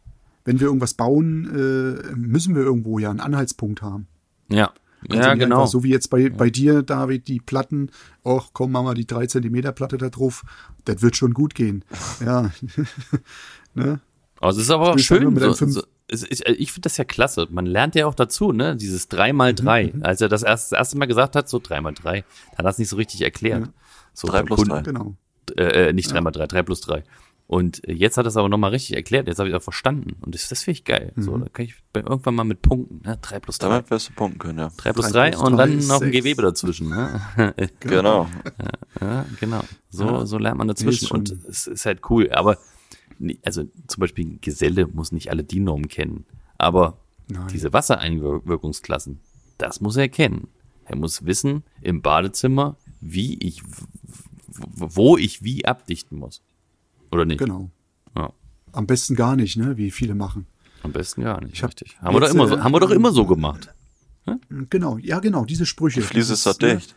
[0.46, 4.08] Wenn wir irgendwas bauen, äh, müssen wir irgendwo ja einen Anhaltspunkt haben.
[4.50, 4.72] Ja,
[5.10, 5.66] Also ja genau.
[5.66, 7.92] So wie jetzt bei, bei dir, David, die Platten,
[8.24, 10.44] ach komm, machen wir die 3 Zentimeter Platte da drauf,
[10.86, 11.84] das wird schon gut gehen.
[12.26, 12.52] Ja.
[13.76, 14.00] ne?
[14.40, 15.34] Also es ist aber auch schön.
[15.34, 17.48] mit So, so, es ist, ich finde das ja klasse.
[17.50, 18.76] Man lernt ja auch dazu, ne?
[18.76, 19.96] Dieses 3x3.
[19.96, 22.26] Mhm, Als er das erste, das erste Mal gesagt hat, so 3x3, hat
[22.58, 23.70] er das nicht so richtig erklärt.
[24.14, 24.82] So Drei beim plus Kunden- drei.
[24.82, 25.16] Genau.
[25.58, 27.04] Äh, äh, nicht 3x3, 3 plus 3.
[27.48, 30.16] Und jetzt hat er es aber nochmal richtig erklärt, jetzt habe ich auch verstanden.
[30.22, 31.12] Und das, das finde ich geil.
[31.18, 33.02] So, da kann ich bei- irgendwann mal mit punkten.
[33.06, 33.18] Ne?
[33.22, 33.68] 3 plus 3.
[33.70, 34.72] Damit wirst du punkten können, ja.
[34.76, 36.12] 3 plus 3 drei plus und drei dann ist noch ein.
[36.12, 36.90] Gewebe dazwischen.
[36.90, 37.22] Ne?
[37.82, 38.28] Genau.
[39.02, 39.62] Ja, genau.
[39.90, 42.30] So, so lernt man dazwischen und es ist halt cool.
[42.32, 42.58] Aber
[43.44, 46.26] also zum Beispiel ein Geselle muss nicht alle DIN-Normen kennen.
[46.58, 46.98] Aber
[47.28, 47.48] Nein.
[47.52, 49.20] diese Wassereinwirkungsklassen,
[49.58, 50.48] das muss er kennen.
[50.86, 53.64] Er muss wissen im Badezimmer, wie ich,
[54.48, 56.42] wo ich wie abdichten muss.
[57.12, 57.40] Oder nicht?
[57.40, 57.70] Genau.
[58.16, 58.34] Ja.
[58.72, 59.78] Am besten gar nicht, ne?
[59.78, 60.48] Wie viele machen.
[60.82, 61.62] Am besten gar nicht.
[61.64, 61.98] hab richtig.
[62.02, 63.74] Haben wir, doch jetzt, immer so, haben wir doch immer so gemacht.
[64.70, 66.00] Genau, ja genau, diese Sprüche.
[66.00, 66.96] Die Fliese ist doch ne, dicht.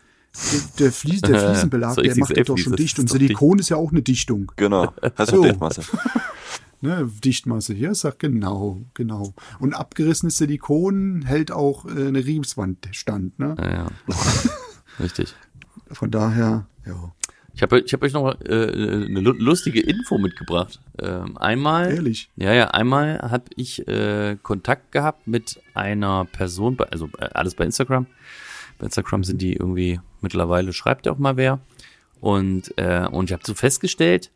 [0.78, 2.98] Der, Flies, der Fliesenbelag, So der macht doch schon dicht.
[2.98, 4.52] Und Silikon ist ja auch eine Dichtung.
[4.56, 4.92] Genau.
[5.18, 5.36] Heißt So.
[5.36, 5.82] doch Dichtmasse.
[6.82, 7.10] Ne?
[7.24, 9.32] Dichtmasse, ja, sagt genau, genau.
[9.60, 13.38] Und abgerissenes Silikon hält auch äh, eine Riemswand stand.
[13.38, 13.54] Ne?
[13.58, 13.86] Ja, ja.
[15.00, 15.34] richtig.
[15.90, 17.12] Von daher, ja.
[17.54, 20.78] Ich habe ich hab euch noch äh, eine lu- lustige Info mitgebracht.
[20.98, 22.28] Ähm, einmal, Ehrlich?
[22.36, 27.54] ja, ja, einmal habe ich äh, Kontakt gehabt mit einer Person, bei, also äh, alles
[27.54, 28.06] bei Instagram.
[28.78, 31.60] Bei Instagram sind die irgendwie mittlerweile schreibt ja auch mal wer.
[32.20, 34.30] Und äh, und ich habe so festgestellt,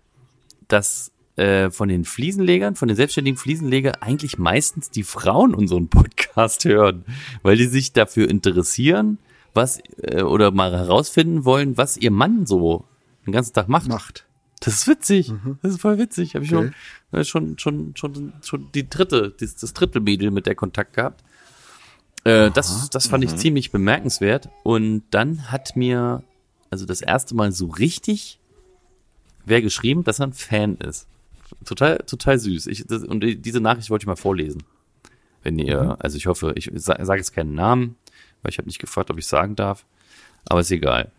[0.68, 6.64] dass äh, von den Fliesenlegern, von den selbstständigen Fliesenlegern eigentlich meistens die Frauen unseren Podcast
[6.64, 7.05] hören,
[7.43, 9.18] weil die sich dafür interessieren,
[9.55, 12.84] was äh, oder mal herausfinden wollen, was ihr Mann so
[13.26, 13.88] den ganzen Tag macht.
[13.88, 14.26] Macht.
[14.61, 15.32] Das ist witzig.
[15.62, 16.34] Das ist voll witzig.
[16.34, 16.70] Habe ich Okay.
[17.11, 20.93] schon, äh, schon, schon, schon, schon die dritte, das, das dritte Mädel mit der Kontakt
[20.95, 21.24] gehabt.
[22.25, 24.49] Äh, das, das fand ich ziemlich bemerkenswert.
[24.62, 26.23] Und dann hat mir,
[26.71, 28.39] also das erste Mal so richtig,
[29.45, 31.07] wer geschrieben, dass er ein Fan ist.
[31.64, 32.66] Total, total süß.
[32.68, 34.62] Ich, das, und die- diese Nachricht wollte ich mal vorlesen.
[35.43, 37.97] Wenn ihr, also ich hoffe, ich sage sag jetzt keinen Namen,
[38.43, 39.85] weil ich habe nicht gefragt, ob ich sagen darf.
[40.47, 41.11] Aber ist egal.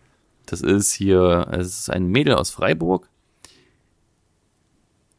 [0.46, 3.08] Das ist hier, es ist ein Mädel aus Freiburg.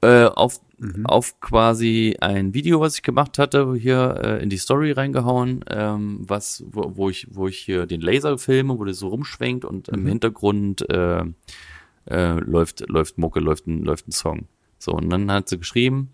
[0.03, 0.59] Äh, auf,
[1.05, 6.19] auf quasi ein Video, was ich gemacht hatte, hier äh, in die Story reingehauen, ähm,
[6.27, 9.87] was, wo, wo ich, wo ich hier den Laser filme, wo der so rumschwenkt und
[9.87, 11.23] im Hintergrund äh,
[12.09, 14.47] äh, läuft, läuft Mucke, läuft ein, läuft ein Song.
[14.77, 16.09] So, und dann hat sie geschrieben,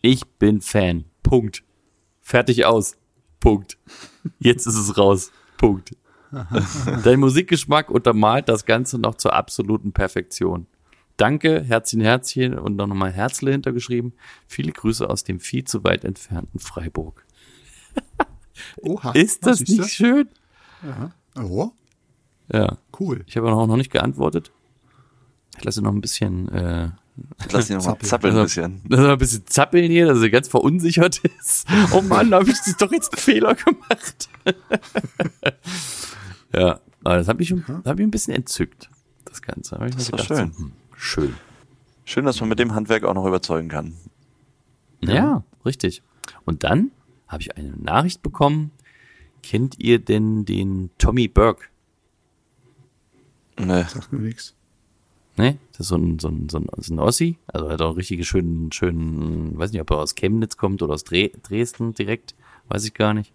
[0.00, 1.04] ich bin Fan.
[1.22, 1.62] Punkt.
[2.22, 2.96] Fertig aus.
[3.40, 3.76] Punkt.
[4.38, 5.32] Jetzt ist es raus.
[5.58, 5.94] Punkt.
[7.04, 10.66] Dein Musikgeschmack untermalt das Ganze noch zur absoluten Perfektion.
[11.16, 14.14] Danke, Herzchen, Herzchen und dann nochmal Herzle hintergeschrieben.
[14.48, 17.24] Viele Grüße aus dem viel zu weit entfernten Freiburg.
[18.82, 19.12] Oha.
[19.12, 20.28] Ist das nicht schön?
[21.40, 21.70] Oh,
[22.52, 22.78] Ja.
[22.98, 23.22] cool.
[23.26, 24.52] Ich habe auch noch nicht geantwortet.
[25.56, 26.90] Ich lasse noch ein bisschen, äh,
[27.52, 28.08] Lass ihn nochmal Zappeln.
[28.08, 28.82] zappeln ein bisschen.
[28.88, 31.64] dass er ein bisschen zappeln hier, dass er ganz verunsichert ist.
[31.92, 34.28] Oh Mann, habe ich das doch jetzt einen Fehler gemacht.
[36.52, 38.90] ja, aber das habe ich, hab ich ein bisschen entzückt,
[39.24, 39.78] das Ganze.
[39.86, 40.52] Ich Das war gedacht, schön.
[40.52, 41.34] So, hm, schön.
[42.04, 43.94] Schön, dass man mit dem Handwerk auch noch überzeugen kann.
[45.00, 46.02] Ja, richtig.
[46.44, 46.90] Und dann
[47.28, 48.70] habe ich eine Nachricht bekommen.
[49.42, 51.66] Kennt ihr denn den Tommy Burke?
[53.58, 54.54] Ne, Sagt mir nichts.
[55.36, 55.58] Ne?
[55.72, 57.38] Das ist so ein, so ein, so ein, so ein Ossi.
[57.46, 60.82] Also er hat auch einen richtig schönen, schönen, weiß nicht, ob er aus Chemnitz kommt
[60.82, 62.34] oder aus Dre Dresden direkt.
[62.68, 63.32] Weiß ich gar nicht.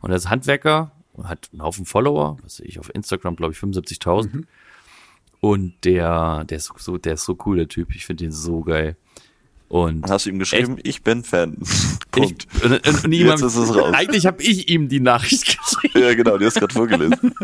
[0.00, 0.92] Und er ist Handwerker,
[1.22, 4.44] hat einen Haufen Follower, was weiß ich, auf Instagram, glaube ich, 75.000.
[5.40, 7.94] Und der, der ist so, der ist so cool, der Typ.
[7.94, 8.96] Ich finde den so geil.
[9.68, 11.58] Und hast du ihm geschrieben, ich bin Fan.
[12.10, 12.46] Punkt.
[12.56, 13.92] Ich, und, und, und ihm Jetzt hab- ist es raus.
[13.94, 16.00] Eigentlich habe ich ihm die Nachricht geschrieben.
[16.00, 17.34] Ja, genau, die hast gerade vorgelesen.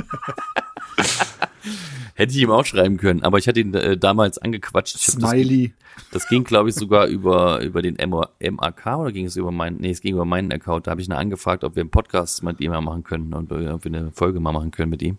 [2.16, 4.95] Hätte ich ihm auch schreiben können, aber ich hatte ihn äh, damals angequatscht.
[4.97, 5.74] Ich hab das, Smiley.
[6.12, 9.78] das ging, glaube ich, sogar über, über den MA MAK oder ging es über meinen,
[9.80, 10.86] nee, es ging über meinen Account.
[10.86, 13.51] Da habe ich ihn angefragt, ob wir einen Podcast mit ihm mal machen können und
[13.51, 15.18] äh, ob wir eine Folge mal machen können mit ihm.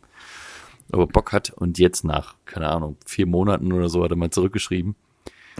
[0.92, 1.52] Ob er Bock hat.
[1.52, 4.96] Und jetzt nach, keine Ahnung, vier Monaten oder so hat er mal zurückgeschrieben.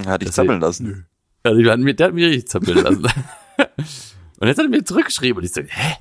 [0.06, 1.06] Hat dich zappeln lassen.
[1.44, 3.04] Also, der hat mir, der hat mich richtig zappeln lassen.
[4.40, 5.96] und jetzt hat er mir zurückgeschrieben und ich so, hä?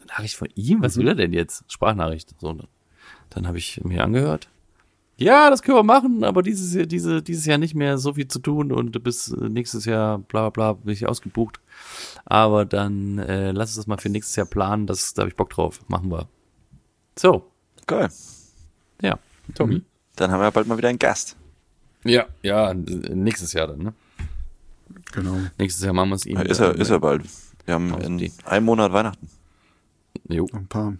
[0.00, 0.82] Eine Nachricht von ihm?
[0.82, 1.64] Was will er denn jetzt?
[1.68, 2.34] Sprachnachricht.
[2.38, 2.56] So,
[3.30, 4.48] dann habe ich mir angehört.
[5.18, 8.26] Ja, das können wir machen, aber dieses Jahr, diese, dieses Jahr nicht mehr so viel
[8.26, 11.60] zu tun und bis nächstes Jahr, bla bla bla, bin ich ausgebucht.
[12.24, 15.36] Aber dann äh, lass uns das mal für nächstes Jahr planen, das, da habe ich
[15.36, 15.80] Bock drauf.
[15.88, 16.28] Machen wir.
[17.16, 17.52] So,
[17.86, 18.08] Geil.
[19.48, 19.82] Ja, Tommy.
[20.16, 21.36] Dann haben wir bald mal wieder einen Gast.
[22.04, 23.94] Ja, ja, nächstes Jahr dann, ne?
[25.12, 25.36] Genau.
[25.58, 26.36] Nächstes Jahr machen wir es ihm.
[26.36, 27.22] Ja, ist er, ist er bald.
[27.64, 28.32] Wir haben in die.
[28.44, 29.28] einem Monat Weihnachten.
[30.28, 30.94] Jo, ein paar,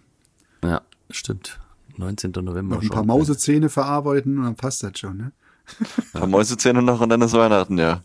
[0.63, 1.59] ja, stimmt.
[1.97, 2.31] 19.
[2.31, 2.95] November noch ein schon.
[2.95, 5.31] paar Mausezähne verarbeiten und dann passt das schon, ne?
[5.79, 8.01] Ein paar Mäusezähne noch und dann ist Weihnachten, ja.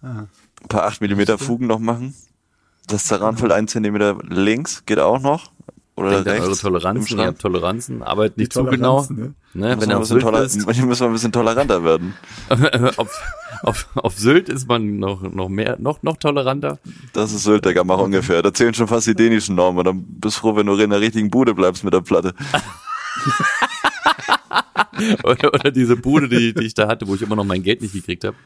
[0.00, 0.28] Ein
[0.68, 2.14] paar 8 mm Fugen noch machen.
[2.86, 5.52] Das Zeranfeld 1 cm links geht auch noch.
[5.96, 6.46] Oder Denkt an rechts.
[6.46, 9.06] eure Toleranzen, ihr habt Toleranzen, arbeitet nicht zu genau.
[9.08, 9.34] Ne?
[9.54, 11.32] Ne, Müssen wenn wir ihr ein auf bisschen Sylt ist, Manchmal müssen wir ein bisschen
[11.32, 12.14] toleranter werden.
[12.98, 13.22] auf,
[13.62, 16.78] auf, auf Sylt ist man noch, noch mehr, noch, noch toleranter.
[17.14, 18.42] Das ist Sylt, Digga, mach ungefähr.
[18.42, 19.78] Da zählen schon fast die dänischen Normen.
[19.78, 22.34] Und dann bist froh, wenn du in der richtigen Bude bleibst mit der Platte.
[25.24, 27.82] Oder, oder diese Bude, die, die ich da hatte, wo ich immer noch mein Geld
[27.82, 28.36] nicht gekriegt habe.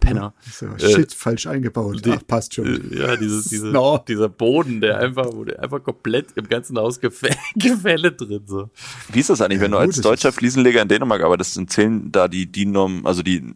[0.00, 0.34] Penner.
[0.50, 2.04] So, shit, falsch eingebaut.
[2.04, 2.66] die- Ach, passt schon.
[2.92, 3.98] Äh, Ja, dieses, diese, No.
[4.06, 8.70] dieser Boden, der einfach, wo der einfach komplett im ganzen Haus Gefä Gefälle drin, so.
[9.12, 12.28] Wie ist das eigentlich, wenn du als deutscher Fliesenleger in Dänemark arbeitest, dann zählen da
[12.28, 13.54] die DIN-Normen, also die,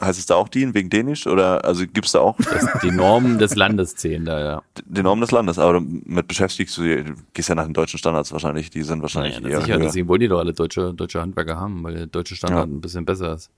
[0.00, 1.26] heißt es da auch DIN wegen Dänisch?
[1.26, 4.62] Oder, also gibt's da auch Das, die Normen des Landes zählen da, ja.
[4.84, 5.58] die Normen des Landes?
[5.58, 9.02] Aber mit beschäftigst du, dich- du gehst ja nach den deutschen Standards wahrscheinlich, die sind
[9.02, 9.82] wahrscheinlich Naja, eher sicher, höher.
[9.84, 12.74] deswegen wollen die doch alle deutsche, deutsche Handwerker haben, weil der deutsche Standard Ja.
[12.76, 13.50] ein bisschen besser ist.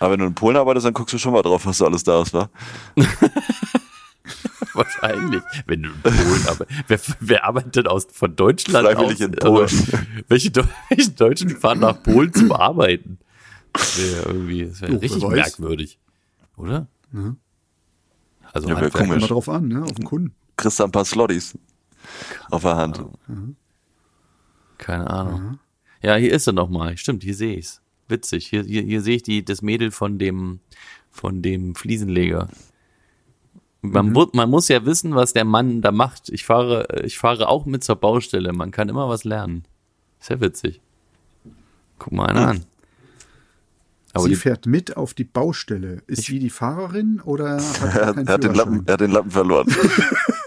[0.00, 2.02] Aber wenn du in Polen arbeitest, dann guckst du schon mal drauf, was da alles
[2.02, 2.50] da ist, wa?
[4.74, 5.42] Wahrscheinlich.
[5.66, 6.84] Wenn du in Polen arbeitest.
[6.88, 9.20] Wer, wer arbeitet denn aus, von Deutschland Freiwillig aus?
[9.20, 9.62] in Polen.
[9.62, 9.86] Also,
[10.28, 10.50] welche,
[10.88, 13.18] welche Deutschen fahren nach Polen zum Arbeiten?
[13.72, 15.98] Das wäre irgendwie, das wäre richtig merkwürdig.
[16.56, 16.86] Oder?
[18.52, 19.16] Also Ja, wär Handwerker- komisch.
[19.18, 19.82] Immer drauf an, ne?
[19.82, 20.34] Auf den Kunden.
[20.56, 21.56] Kriegst da ein paar Slotties
[22.50, 23.04] auf der Hand.
[24.78, 25.58] Keine Ahnung.
[26.02, 26.96] Ja, hier ist er noch mal.
[26.96, 27.80] Stimmt, hier sehe ich's.
[28.10, 28.46] Witzig.
[28.48, 30.60] Hier, hier, hier sehe ich die, das Mädel von dem,
[31.10, 32.48] von dem Fliesenleger.
[33.82, 36.28] Man, mu- man muss ja wissen, was der Mann da macht.
[36.28, 38.52] Ich fahre, ich fahre auch mit zur Baustelle.
[38.52, 39.64] Man kann immer was lernen.
[40.18, 40.80] Sehr witzig.
[41.98, 42.64] Guck mal einer an.
[44.12, 46.02] Aber sie die, fährt mit auf die Baustelle.
[46.06, 49.30] Ist sie die Fahrerin oder hat Er, er, hat den Lappen, er hat den Lappen
[49.30, 49.68] verloren.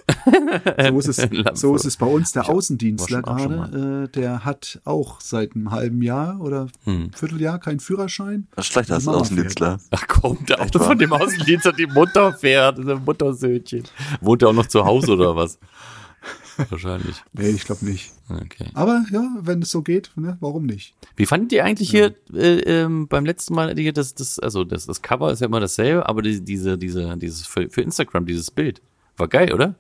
[0.90, 1.28] So ist, es,
[1.60, 2.32] so ist es bei uns.
[2.32, 7.12] Der Außendienstler schon- auch gerade, äh, der hat auch seit einem halben Jahr oder Hm.
[7.16, 8.48] Vierteljahr keinen Führerschein.
[8.56, 9.80] Was schlecht als Außendienstler.
[9.92, 13.84] ach komm, der Auto von dem Außendienst hat die Mutter fährt, das ist ein Muttersöhnchen.
[14.22, 15.58] Wohnt er auch noch zu Hause oder was?
[16.70, 17.16] Wahrscheinlich.
[17.34, 18.12] Nee, ich glaube nicht.
[18.30, 18.68] Okay.
[18.76, 20.94] Aber ja, wenn es so geht, ne, warum nicht?
[21.16, 24.86] Wie fandet ihr eigentlich hier äh, ähm, beim letzten Mal hier das, das also das,
[24.86, 28.52] das Cover ist ja immer dasselbe, aber die, diese, diese, dieses für, für Instagram, dieses
[28.52, 28.82] Bild.
[29.18, 29.76] War geil, oder?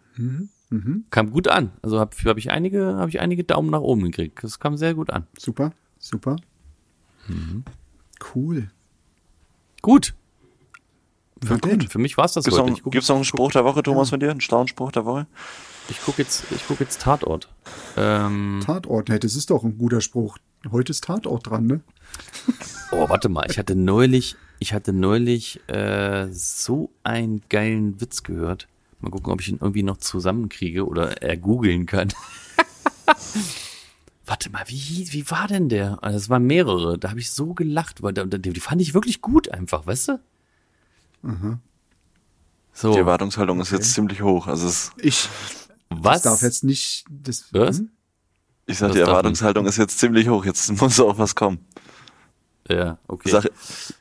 [1.09, 1.71] Kam gut an.
[1.81, 4.43] Also habe hab ich einige, habe ich einige Daumen nach oben gekriegt.
[4.43, 5.27] Das kam sehr gut an.
[5.37, 6.35] Super, super.
[7.27, 7.63] Mhm.
[8.33, 8.69] Cool.
[9.81, 10.13] Gut.
[11.43, 11.81] Na denn.
[11.81, 12.71] Für mich war's das Gibt's heute.
[12.71, 14.31] Ich gucke gibt's noch einen Spruch der Woche, Thomas, von dir?
[14.31, 15.27] Einen schlauen Spruch der Woche?
[15.89, 17.49] ich guck jetzt, ich guck jetzt Tatort.
[17.97, 20.37] Ähm, Tatort, hey, das ist doch ein guter Spruch.
[20.71, 21.81] Heute ist Tatort dran, ne?
[22.91, 23.45] oh, warte mal.
[23.49, 28.67] Ich hatte neulich, ich hatte neulich äh, so einen geilen Witz gehört.
[29.03, 32.09] Mal gucken, ob ich ihn irgendwie noch zusammenkriege oder er googeln kann.
[34.25, 35.99] Warte mal, wie, wie war denn der?
[36.01, 36.97] Also, es waren mehrere.
[36.97, 40.19] Da habe ich so gelacht, weil da, die fand ich wirklich gut einfach, weißt du?
[42.73, 44.47] So, Die Erwartungshaltung ist jetzt ziemlich hoch.
[44.47, 45.29] Also es, Ich
[45.89, 46.23] was?
[46.23, 47.05] darf jetzt nicht.
[47.09, 47.79] Das, Was?
[47.79, 47.89] Hm?
[48.65, 50.43] ich sag, Das die Erwartungshaltung ist jetzt ziemlich hoch.
[50.45, 51.59] Jetzt muss auch was kommen.
[52.69, 53.29] Ja, okay.
[53.29, 53.51] Sag,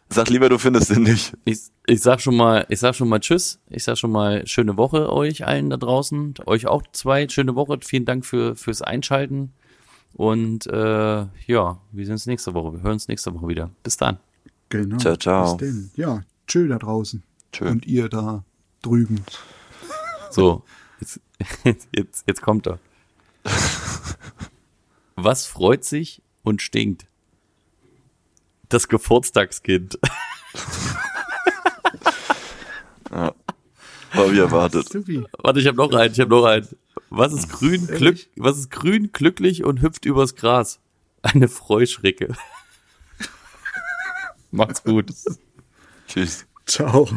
[0.08, 1.36] sag lieber, du findest den nicht.
[1.44, 3.58] Ich, ich sag schon mal, ich sag schon mal Tschüss.
[3.68, 6.34] Ich sag schon mal schöne Woche euch allen da draußen.
[6.46, 7.78] Euch auch zwei schöne Woche.
[7.82, 9.52] Vielen Dank für fürs Einschalten.
[10.14, 12.74] Und äh, ja, wir sehen uns nächste Woche.
[12.74, 13.70] Wir hören uns nächste Woche wieder.
[13.82, 14.18] Bis dann.
[14.68, 14.98] Genau.
[14.98, 15.56] Ciao, ciao.
[15.56, 15.90] Bis denn.
[15.96, 17.22] Ja, tschö da draußen.
[17.52, 17.68] Tschö.
[17.68, 18.44] Und ihr da
[18.82, 19.24] drüben.
[20.30, 20.62] So,
[21.00, 21.20] jetzt,
[21.64, 22.78] jetzt, jetzt, jetzt kommt er.
[25.16, 27.06] Was freut sich und stinkt?
[28.72, 29.98] Das Geburtstagskind.
[33.10, 33.34] War
[34.32, 34.88] wie erwartet.
[35.42, 36.66] Warte, ich habe noch einen, ich habe noch einen.
[37.10, 40.80] Was ist grün, glück, was ist grün, glücklich und hüpft übers Gras?
[41.20, 42.34] Eine Freuschrecke.
[44.50, 45.12] Macht's gut.
[46.08, 46.46] Tschüss.
[46.64, 47.10] Ciao.